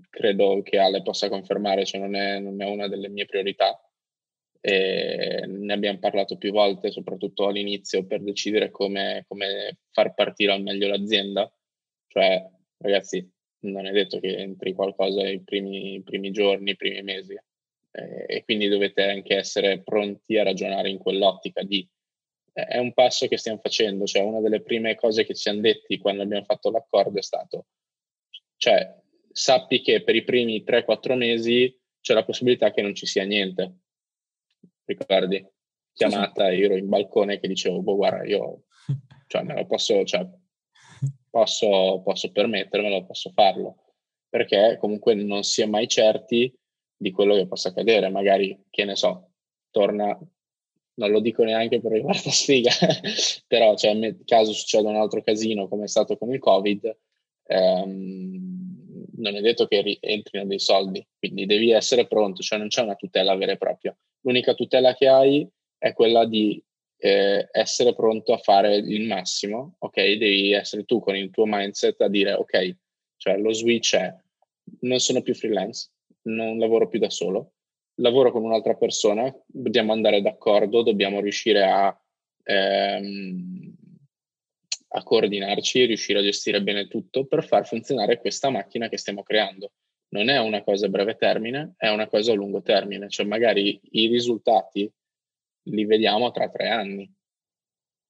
[0.10, 3.80] credo che Ale possa confermare, cioè non è, non è una delle mie priorità.
[4.64, 10.62] E ne abbiamo parlato più volte, soprattutto all'inizio, per decidere come, come far partire al
[10.62, 11.52] meglio l'azienda.
[12.08, 12.48] Cioè,
[12.78, 13.28] ragazzi,
[13.62, 17.34] non è detto che entri qualcosa i primi, primi giorni, i primi mesi.
[17.94, 21.86] Eh, e quindi dovete anche essere pronti a ragionare in quell'ottica di
[22.54, 25.98] è un passo che stiamo facendo, cioè una delle prime cose che ci hanno detti
[25.98, 27.68] quando abbiamo fatto l'accordo è stato,
[28.58, 29.00] cioè
[29.32, 33.76] sappi che per i primi 3-4 mesi c'è la possibilità che non ci sia niente.
[34.98, 35.46] Ricordi?
[35.94, 38.64] Chiamata, io ero in balcone che dicevo, boh guarda, io
[39.28, 40.28] cioè, me lo posso, cioè,
[41.30, 43.78] posso, posso permettermelo, posso farlo,
[44.28, 46.54] perché comunque non si è mai certi
[46.96, 49.32] di quello che possa accadere, magari, che ne so,
[49.70, 50.18] torna
[50.94, 52.72] non lo dico neanche per riguardo a sfiga,
[53.48, 56.98] però cioè, nel caso succeda un altro casino come è stato con il Covid,
[57.48, 58.61] ehm,
[59.22, 62.96] non è detto che entrino dei soldi, quindi devi essere pronto, cioè non c'è una
[62.96, 63.96] tutela vera e propria.
[64.22, 65.48] L'unica tutela che hai
[65.78, 66.62] è quella di
[66.98, 69.96] eh, essere pronto a fare il massimo, ok?
[69.96, 72.76] Devi essere tu con il tuo mindset a dire, ok,
[73.18, 74.14] cioè lo switch è,
[74.82, 75.90] non sono più freelance,
[76.24, 77.54] non lavoro più da solo,
[77.96, 82.00] lavoro con un'altra persona, dobbiamo andare d'accordo, dobbiamo riuscire a,
[82.44, 83.71] ehm,
[84.94, 89.72] a coordinarci, riuscire a gestire bene tutto per far funzionare questa macchina che stiamo creando.
[90.10, 93.80] Non è una cosa a breve termine, è una cosa a lungo termine, cioè magari
[93.92, 94.92] i risultati
[95.66, 97.10] li vediamo tra tre anni,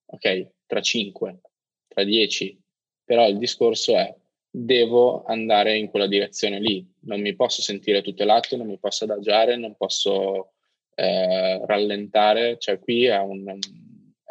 [0.06, 0.52] ok?
[0.66, 1.42] Tra cinque,
[1.88, 2.60] tra dieci,
[3.04, 4.16] però il discorso è
[4.52, 6.86] devo andare in quella direzione lì.
[7.02, 10.54] Non mi posso sentire tutelato, non mi posso adagiare, non posso
[10.96, 12.58] eh, rallentare.
[12.58, 13.58] Cioè, qui è, un,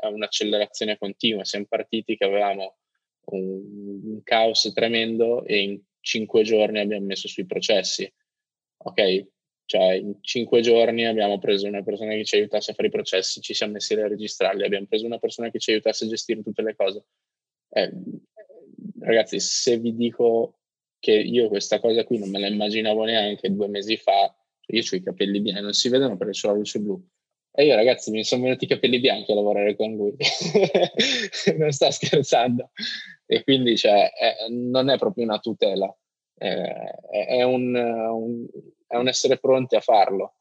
[0.09, 1.45] un'accelerazione continua.
[1.45, 2.77] Siamo partiti che avevamo
[3.27, 8.11] un, un, caos tremendo e in cinque giorni abbiamo messo sui processi.
[8.79, 9.27] Ok?
[9.65, 13.41] Cioè, in cinque giorni abbiamo preso una persona che ci aiutasse a fare i processi,
[13.41, 16.63] ci siamo messi a registrarli, abbiamo preso una persona che ci aiutasse a gestire tutte
[16.63, 17.05] le cose.
[17.69, 17.93] Eh,
[18.99, 20.59] ragazzi, se vi dico
[20.99, 24.35] che io questa cosa qui non me la immaginavo neanche due mesi fa,
[24.67, 27.01] io ho i capelli bianchi, non si vedono perché ho la luce blu.
[27.53, 30.15] E io ragazzi mi sono venuti i capelli bianchi a lavorare con lui,
[31.59, 32.71] non sto scherzando.
[33.27, 35.93] E quindi cioè, è, non è proprio una tutela,
[36.35, 38.47] è, è, un, un,
[38.87, 40.35] è un essere pronti a farlo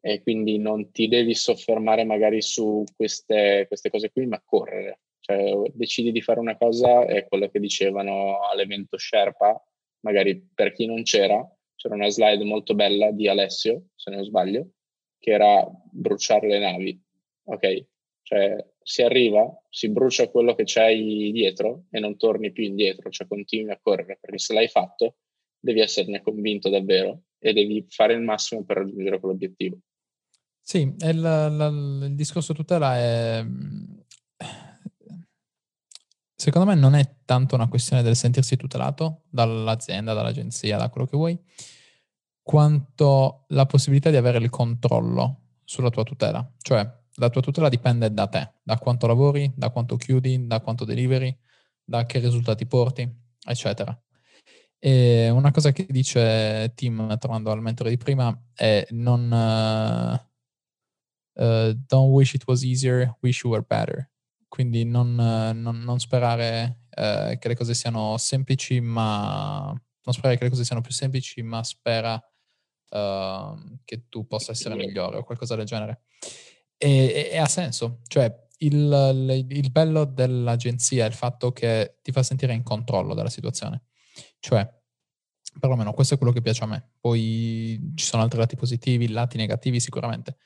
[0.00, 5.00] e quindi non ti devi soffermare magari su queste, queste cose qui, ma correre.
[5.20, 9.62] Cioè, decidi di fare una cosa, è quello che dicevano all'evento Sherpa,
[10.00, 14.68] magari per chi non c'era, c'era una slide molto bella di Alessio, se non sbaglio,
[15.18, 17.00] che era bruciare le navi,
[17.44, 17.86] ok?
[18.22, 23.26] Cioè si arriva, si brucia quello che c'hai dietro e non torni più indietro, cioè
[23.26, 25.16] continui a correre, perché se l'hai fatto
[25.58, 29.78] devi esserne convinto davvero e devi fare il massimo per raggiungere quell'obiettivo.
[30.60, 33.44] Sì, il, il, il discorso tutela è...
[36.34, 41.16] Secondo me non è tanto una questione del sentirsi tutelato dall'azienda, dall'agenzia, da quello che
[41.16, 41.38] vuoi,
[42.48, 46.50] quanto la possibilità di avere il controllo sulla tua tutela.
[46.62, 50.86] Cioè, la tua tutela dipende da te, da quanto lavori, da quanto chiudi, da quanto
[50.86, 51.36] deliveri,
[51.84, 53.06] da che risultati porti,
[53.46, 53.94] eccetera.
[54.78, 59.30] E una cosa che dice Tim, tornando al mentore di prima, è non...
[59.30, 64.10] Uh, uh, don't wish it was easier, wish you were better.
[64.48, 69.66] Quindi non, uh, non, non sperare che le cose siano semplici, ma...
[69.66, 72.18] Non sperare che le cose siano più semplici, ma spera
[72.88, 76.02] che tu possa essere migliore o qualcosa del genere.
[76.76, 82.22] E, e, ha senso, cioè il, il, bello dell'agenzia è il fatto che ti fa
[82.22, 83.82] sentire in controllo della situazione.
[84.38, 84.68] Cioè,
[85.58, 86.90] perlomeno questo è quello che piace a me.
[87.00, 90.36] Poi ci sono altri lati positivi, lati negativi sicuramente,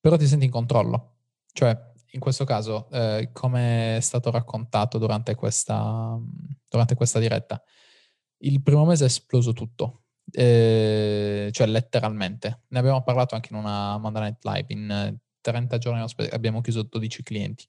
[0.00, 1.16] però ti senti in controllo.
[1.52, 1.76] Cioè,
[2.12, 6.18] in questo caso, eh, come è stato raccontato durante questa,
[6.68, 7.62] durante questa diretta,
[8.38, 12.62] il primo mese è esploso tutto, eh, cioè letteralmente.
[12.68, 14.72] Ne abbiamo parlato anche in una Monday Night Live.
[14.72, 17.66] In 30 giorni abbiamo chiuso 12 clienti.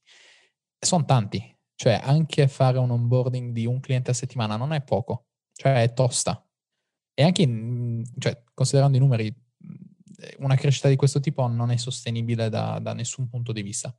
[0.80, 5.28] Sono tanti, cioè anche fare un onboarding di un cliente a settimana non è poco,
[5.54, 6.44] cioè è tosta.
[7.14, 9.34] E anche, in, cioè, considerando i numeri,
[10.40, 13.94] una crescita di questo tipo non è sostenibile da, da nessun punto di vista,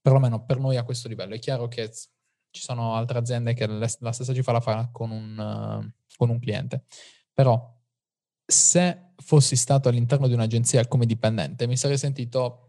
[0.00, 1.34] perlomeno per noi a questo livello.
[1.34, 1.90] È chiaro che
[2.50, 6.84] ci sono altre aziende che la stessa cifra la fa con un, con un cliente,
[7.32, 7.75] però
[8.46, 12.62] se fossi stato all'interno di un'agenzia come dipendente mi sarei sentito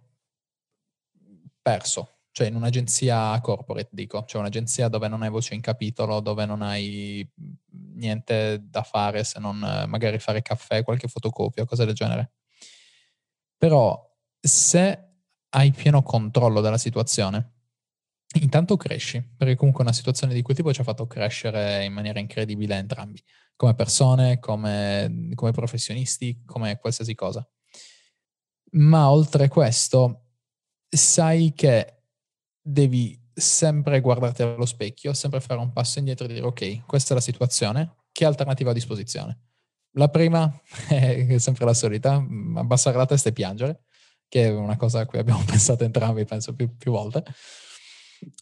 [1.61, 6.45] perso, cioè in un'agenzia corporate, dico, cioè un'agenzia dove non hai voce in capitolo, dove
[6.45, 7.29] non hai
[7.95, 12.31] niente da fare se non magari fare caffè, qualche fotocopia, cose del genere.
[13.57, 14.01] Però
[14.39, 15.09] se
[15.49, 17.53] hai pieno controllo della situazione,
[18.39, 22.19] intanto cresci, perché comunque una situazione di quel tipo ci ha fatto crescere in maniera
[22.19, 23.21] incredibile entrambi,
[23.57, 27.45] come persone, come, come professionisti, come qualsiasi cosa.
[28.71, 30.27] Ma oltre questo,
[30.87, 32.03] sai che
[32.61, 37.15] devi sempre guardarti allo specchio, sempre fare un passo indietro e dire ok, questa è
[37.15, 39.41] la situazione, che alternativa ho a disposizione?
[39.93, 40.51] La prima
[40.87, 42.23] è sempre la solita,
[42.55, 43.83] abbassare la testa e piangere,
[44.27, 47.23] che è una cosa a cui abbiamo pensato entrambi, penso più, più volte.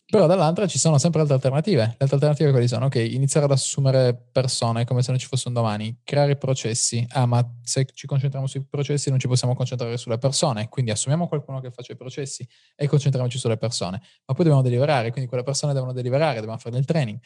[0.07, 1.79] Però dall'altra ci sono sempre altre alternative.
[1.81, 2.85] Le altre alternative quali sono?
[2.85, 7.03] Ok, iniziare ad assumere persone come se non ci fosse un domani, creare processi.
[7.09, 11.27] Ah, ma se ci concentriamo sui processi non ci possiamo concentrare sulle persone, quindi assumiamo
[11.27, 13.97] qualcuno che faccia i processi e concentriamoci sulle persone.
[14.25, 17.19] Ma poi dobbiamo deliberare, quindi quelle persone devono deliberare, dobbiamo fare del training.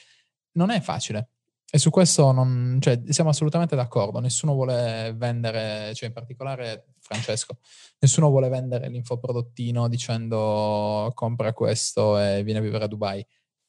[0.54, 1.30] Non è facile.
[1.72, 4.20] E su questo non, cioè, siamo assolutamente d'accordo.
[4.20, 7.57] Nessuno vuole vendere, cioè in particolare Francesco,
[7.99, 13.26] nessuno vuole vendere l'infoprodottino dicendo compra questo e vieni a vivere a Dubai.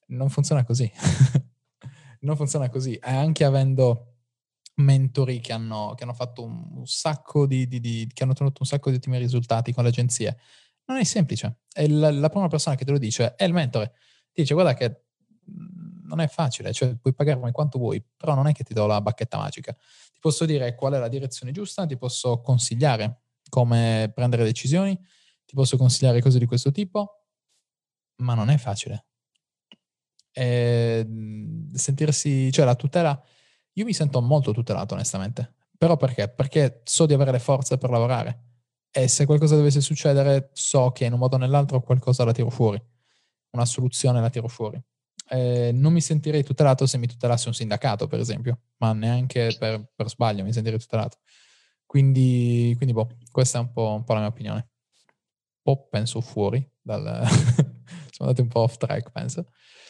[0.09, 0.91] Non funziona così.
[2.21, 2.95] non funziona così.
[2.95, 4.07] E anche avendo
[4.77, 8.67] mentori che hanno, che hanno fatto un, sacco di, di, di, che hanno ottenuto un
[8.67, 10.39] sacco di ottimi risultati con le agenzie,
[10.87, 11.61] non è semplice.
[11.75, 13.93] E la, la prima persona che te lo dice è il mentore.
[14.33, 15.05] Ti dice guarda che
[16.11, 19.01] non è facile, cioè puoi pagarmi quanto vuoi, però non è che ti do la
[19.01, 19.73] bacchetta magica.
[19.73, 24.99] Ti posso dire qual è la direzione giusta, ti posso consigliare come prendere decisioni,
[25.47, 27.27] ti posso consigliare cose di questo tipo,
[28.17, 29.07] ma non è facile.
[30.33, 31.07] E
[31.73, 33.21] sentirsi, cioè la tutela,
[33.75, 36.29] io mi sento molto tutelato onestamente, però perché?
[36.29, 38.47] Perché so di avere le forze per lavorare
[38.91, 42.51] e se qualcosa dovesse succedere so che in un modo o nell'altro qualcosa la tiro
[42.51, 42.83] fuori,
[43.53, 44.81] una soluzione la tiro fuori
[45.31, 49.93] eh, non mi sentirei tutelato se mi tutelasse un sindacato, per esempio, ma neanche per,
[49.95, 51.19] per sbaglio mi sentirei tutelato.
[51.87, 54.69] Quindi, quindi boh, questa è un po', un po', la mia opinione.
[55.63, 57.05] Un po' penso fuori, dal...
[58.11, 59.47] sono andati un po' off track, penso.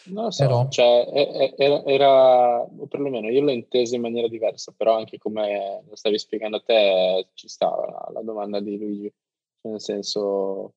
[0.07, 0.69] Non lo so, però...
[0.69, 5.97] cioè, era, era, o perlomeno io l'ho intesa in maniera diversa, però anche come lo
[5.97, 9.13] stavi spiegando a te ci stava la, la domanda di Luigi,
[9.61, 10.75] cioè, nel senso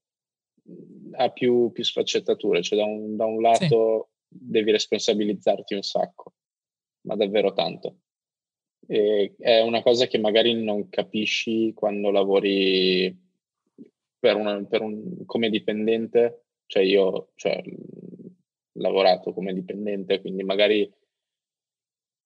[1.18, 4.07] ha più, più sfaccettature, cioè da un, da un lato...
[4.07, 6.34] Sì devi responsabilizzarti un sacco,
[7.01, 7.97] ma davvero tanto.
[8.86, 13.17] E è una cosa che magari non capisci quando lavori
[14.19, 17.61] per una, per un, come dipendente, cioè io cioè,
[18.73, 20.91] lavorato come dipendente, quindi magari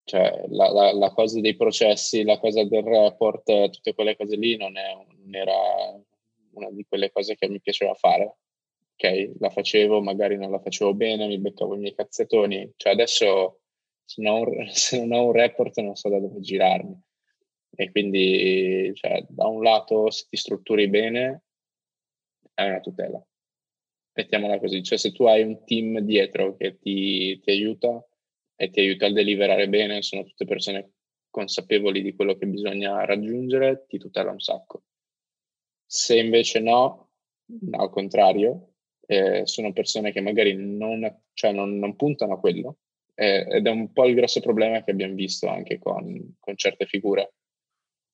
[0.04, 4.56] cioè, la, la, la, cosa dei processi, la cosa del report, tutte quelle cose lì
[4.56, 5.54] non, è, non era
[6.52, 8.38] una di quelle cose che mi piaceva fare.
[9.00, 12.74] Ok, la facevo, magari non la facevo bene, mi beccavo i miei cazzettoni.
[12.76, 13.62] Cioè adesso
[14.04, 17.00] se non, se non ho un report non so da dove girarmi.
[17.76, 21.44] E quindi, cioè, da un lato, se ti strutturi bene,
[22.56, 23.24] è una tutela.
[24.14, 28.04] Mettiamola così, cioè se tu hai un team dietro che ti, ti aiuta
[28.56, 30.94] e ti aiuta a deliberare bene, sono tutte persone
[31.30, 34.86] consapevoli di quello che bisogna raggiungere, ti tutela un sacco.
[35.86, 37.12] Se invece no,
[37.72, 38.77] al contrario,
[39.08, 42.78] eh, sono persone che magari non, cioè non, non puntano a quello,
[43.16, 46.86] eh, ed è un po' il grosso problema che abbiamo visto anche con, con certe
[46.86, 47.34] figure.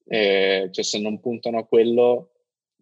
[0.05, 2.31] Eh, cioè se non puntano a quello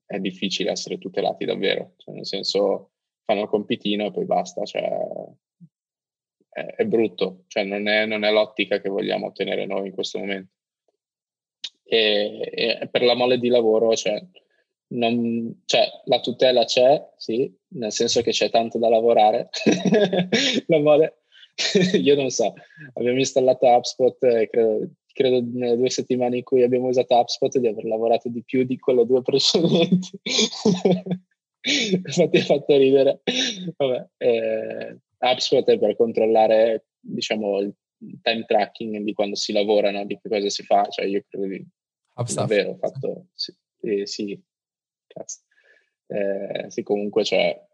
[0.05, 2.91] è difficile essere tutelati davvero, cioè, nel senso
[3.23, 4.83] fanno il compitino e poi basta, cioè,
[6.49, 10.19] è, è, brutto, cioè, non, è, non, è, l'ottica che vogliamo ottenere noi in questo
[10.19, 10.53] momento.
[11.83, 14.21] E, e per la mole di lavoro, cioè,
[14.91, 19.49] non, cioè, la tutela c'è, sì, nel senso che c'è tanto da lavorare.
[20.67, 21.23] la mole,
[22.01, 22.53] io non so,
[22.93, 27.67] abbiamo installato HubSpot e credo credo nelle due settimane in cui abbiamo usato HubSpot di
[27.67, 30.09] aver lavorato di più di quelle due precedenti.
[31.61, 33.21] Infatti ha fatto ridere.
[33.75, 37.75] Vabbè, eh, HubSpot è per controllare, diciamo, il
[38.21, 40.05] time tracking di quando si lavora, no?
[40.05, 40.87] di che cosa si fa.
[40.89, 41.65] Cioè io credo di...
[42.33, 43.27] Davvero, ho fatto...
[43.33, 44.41] Sì, eh, sì
[45.13, 45.39] cazzo.
[46.07, 47.65] Eh, sì, comunque, cioè,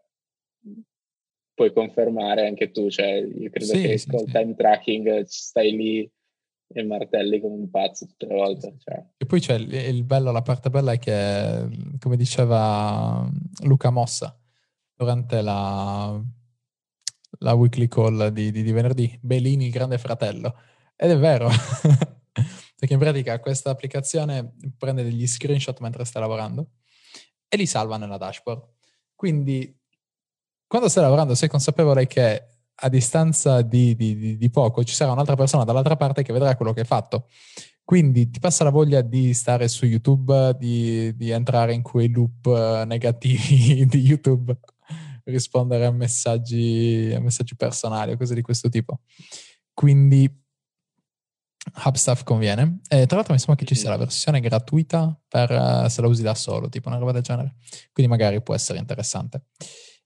[1.58, 4.32] puoi confermare anche tu, cioè, io credo sì, che sì, col sì.
[4.32, 6.12] time tracking stai lì
[6.70, 8.76] e martelli come un pazzo tutte le volte.
[8.78, 9.04] Cioè.
[9.16, 11.68] E poi c'è il, il, bello, la parte bella è che,
[11.98, 13.28] come diceva
[13.64, 14.38] Luca Mossa
[14.94, 16.20] durante la,
[17.40, 20.54] la weekly call di, di, di venerdì, Belini il grande fratello.
[20.94, 21.48] Ed è vero,
[22.78, 26.68] perché in pratica questa applicazione prende degli screenshot mentre stai lavorando
[27.48, 28.62] e li salva nella dashboard.
[29.14, 29.76] Quindi
[30.66, 32.46] quando stai lavorando sei consapevole che
[32.80, 36.72] a distanza di, di, di, poco ci sarà un'altra persona dall'altra parte che vedrà quello
[36.72, 37.26] che hai fatto.
[37.82, 42.46] Quindi ti passa la voglia di stare su YouTube, di, di entrare in quei loop
[42.46, 44.56] eh, negativi di YouTube,
[45.24, 49.00] rispondere a messaggi, a messaggi personali o cose di questo tipo.
[49.72, 50.30] Quindi
[51.84, 52.80] Hubstaff conviene.
[52.88, 56.06] E tra l'altro mi sembra che ci sia la versione gratuita per uh, se la
[56.06, 57.56] usi da solo, tipo una roba del genere.
[57.92, 59.44] Quindi magari può essere interessante.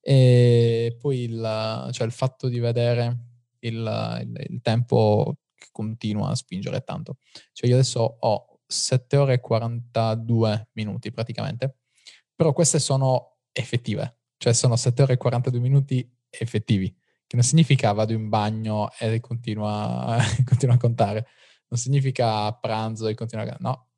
[0.01, 3.19] E poi il, cioè il fatto di vedere
[3.61, 7.19] il, il, il, tempo che continua a spingere tanto.
[7.53, 11.77] Cioè io adesso ho 7 ore e 42 minuti praticamente,
[12.35, 16.91] però queste sono effettive, cioè sono 7 ore e 42 minuti effettivi,
[17.27, 21.27] che non significa vado in bagno e continua, continua a contare,
[21.73, 23.57] non significa pranzo e continua a...
[23.61, 23.89] No,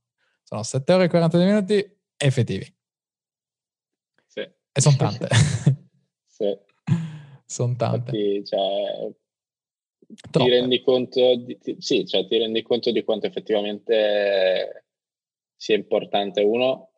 [0.44, 2.64] sono 7 ore e 42 minuti effettivi.
[4.26, 4.40] Sì.
[4.40, 5.28] E sono tante.
[6.34, 6.52] Sì.
[7.46, 8.16] Sono tante.
[8.16, 9.12] Infatti, cioè,
[10.32, 14.86] ti rendi conto di, ti, sì, cioè, ti rendi conto di quanto effettivamente
[15.54, 16.90] sia importante uno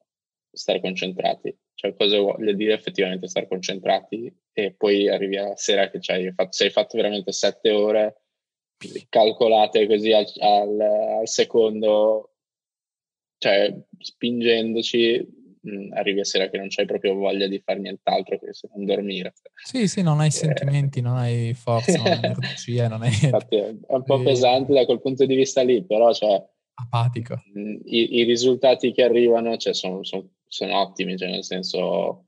[0.50, 6.00] stare concentrati cioè cosa vuol dire effettivamente stare concentrati e poi arrivi alla sera che
[6.00, 8.22] cioè, fatto, se hai fatto veramente sette ore
[9.08, 12.32] calcolate così al, al, al secondo
[13.38, 15.26] cioè spingendoci
[15.68, 18.84] mm, arrivi a sera che non c'hai proprio voglia di fare nient'altro che se non
[18.84, 19.34] dormire.
[19.62, 20.32] Sì, sì, non hai eh.
[20.32, 23.12] sentimenti, non hai forza, non hai energia, non hai...
[23.22, 26.42] Infatti è un po' pesante da quel punto di vista lì, però cioè...
[26.78, 27.42] Apatico.
[27.56, 32.26] Mm, i, i, risultati che arrivano cioè, sono, sono, sono ottimi, cioè nel senso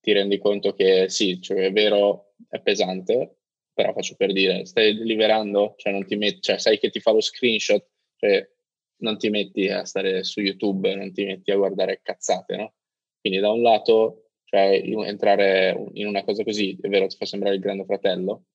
[0.00, 3.37] ti rendi conto che sì, cioè è vero, è pesante,
[3.78, 7.12] però faccio per dire, stai deliberando, cioè non ti metti, cioè sai che ti fa
[7.12, 7.86] lo screenshot,
[8.16, 8.44] cioè
[9.02, 12.74] non ti metti a stare su YouTube, non ti metti a guardare cazzate, no?
[13.20, 17.54] Quindi da un lato, cioè entrare in una cosa così, è vero, ti fa sembrare
[17.54, 18.46] il grande fratello,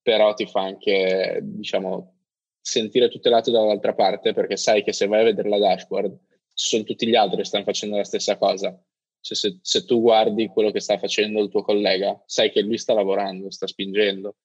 [0.00, 2.18] però ti fa anche, diciamo,
[2.60, 6.16] sentire tutelato dall'altra parte, perché sai che se vai a vedere la dashboard,
[6.54, 8.80] sono tutti gli altri che stanno facendo la stessa cosa.
[9.20, 12.78] Cioè se, se tu guardi quello che sta facendo il tuo collega, sai che lui
[12.78, 14.36] sta lavorando, sta spingendo.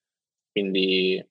[0.57, 1.23] Quindi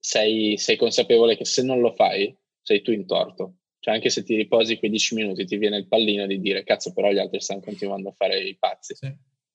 [0.00, 3.58] sei, sei consapevole che se non lo fai, sei tu in torto.
[3.78, 6.92] Cioè anche se ti riposi quei 10 minuti ti viene il pallino di dire cazzo
[6.92, 8.96] però gli altri stanno continuando a fare i pazzi.
[8.96, 9.06] Sì.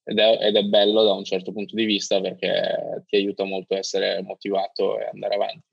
[0.06, 3.74] Ed, è, ed, è, bello da un certo punto di vista perché ti aiuta molto
[3.74, 5.68] a essere motivato e andare avanti.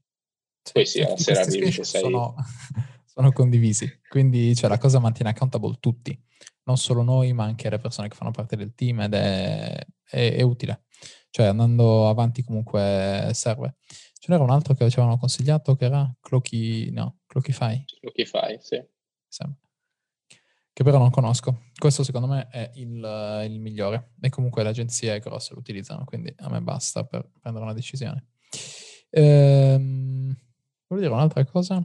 [0.60, 2.00] Sì, Poi sì, alla sera arrivi che sei...
[2.00, 2.34] Sono,
[3.06, 6.20] sono condivisi, quindi cioè, la cosa mantiene accountable tutti,
[6.64, 10.34] non solo noi ma anche le persone che fanno parte del team ed è, è,
[10.34, 10.86] è utile.
[11.32, 13.76] Cioè andando avanti comunque serve.
[14.18, 17.82] Ce n'era un altro che ci avevano consigliato che era Clocky, no, Clockify.
[18.00, 18.84] Clockify, sì.
[19.26, 19.58] Sembra.
[20.74, 21.62] che però non conosco.
[21.74, 26.34] Questo secondo me è il, il migliore e comunque le agenzie grosse lo utilizzano, quindi
[26.36, 28.26] a me basta per prendere una decisione.
[29.08, 30.36] Ehm,
[30.86, 31.82] volevo dire un'altra cosa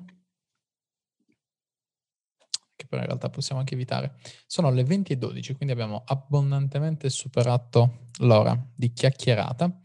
[2.88, 4.16] però in realtà possiamo anche evitare.
[4.46, 9.80] Sono le 20 e 12, quindi abbiamo abbondantemente superato l'ora di chiacchierata.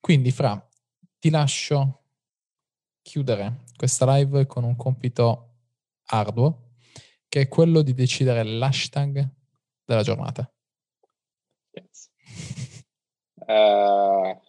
[0.00, 0.64] Quindi fra
[1.18, 2.02] ti lascio
[3.02, 5.54] chiudere questa live con un compito
[6.06, 6.74] arduo
[7.28, 9.28] che è quello di decidere l'hashtag
[9.84, 10.50] della giornata.
[11.72, 12.10] Yes.
[13.34, 14.40] Uh,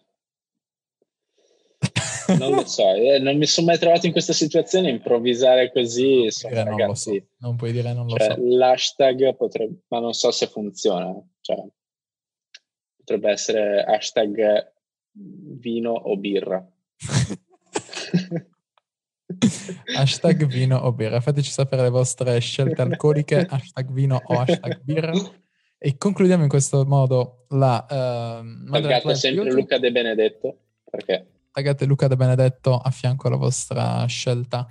[2.38, 6.62] non lo so, eh, non mi sono mai trovato in questa situazione, improvvisare così, insomma,
[6.62, 7.26] non ragazzi, lo so.
[7.38, 8.40] non puoi dire non cioè, lo so.
[8.56, 11.64] L'hashtag potrebbe, ma non so se funziona, cioè,
[12.96, 14.72] potrebbe essere hashtag
[15.12, 16.64] vino o birra.
[19.96, 21.20] hashtag vino o birra.
[21.20, 25.12] Fateci sapere le vostre scelte alcoliche, hashtag vino o hashtag birra.
[25.80, 27.86] E concludiamo in questo modo la...
[27.88, 30.58] Uh, Taggate sempre Luca De Benedetto,
[30.90, 31.37] perché...
[31.58, 34.68] Taggate Luca De Benedetto a fianco alla vostra scelta,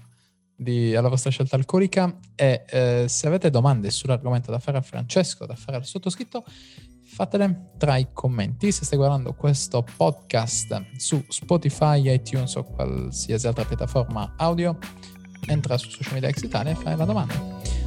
[0.56, 5.46] di, alla vostra scelta alcolica e eh, se avete domande sull'argomento da fare a Francesco,
[5.46, 6.46] da fare al sottoscritto,
[7.04, 8.72] fatele tra i commenti.
[8.72, 14.78] Se stai guardando questo podcast su Spotify, iTunes o qualsiasi altra piattaforma audio,
[15.46, 17.34] entra su Social Media X Italia e fai la domanda.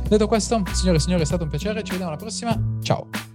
[0.06, 1.82] Detto questo, signore e signori, è stato un piacere.
[1.82, 2.54] Ci vediamo alla prossima.
[2.82, 3.29] Ciao.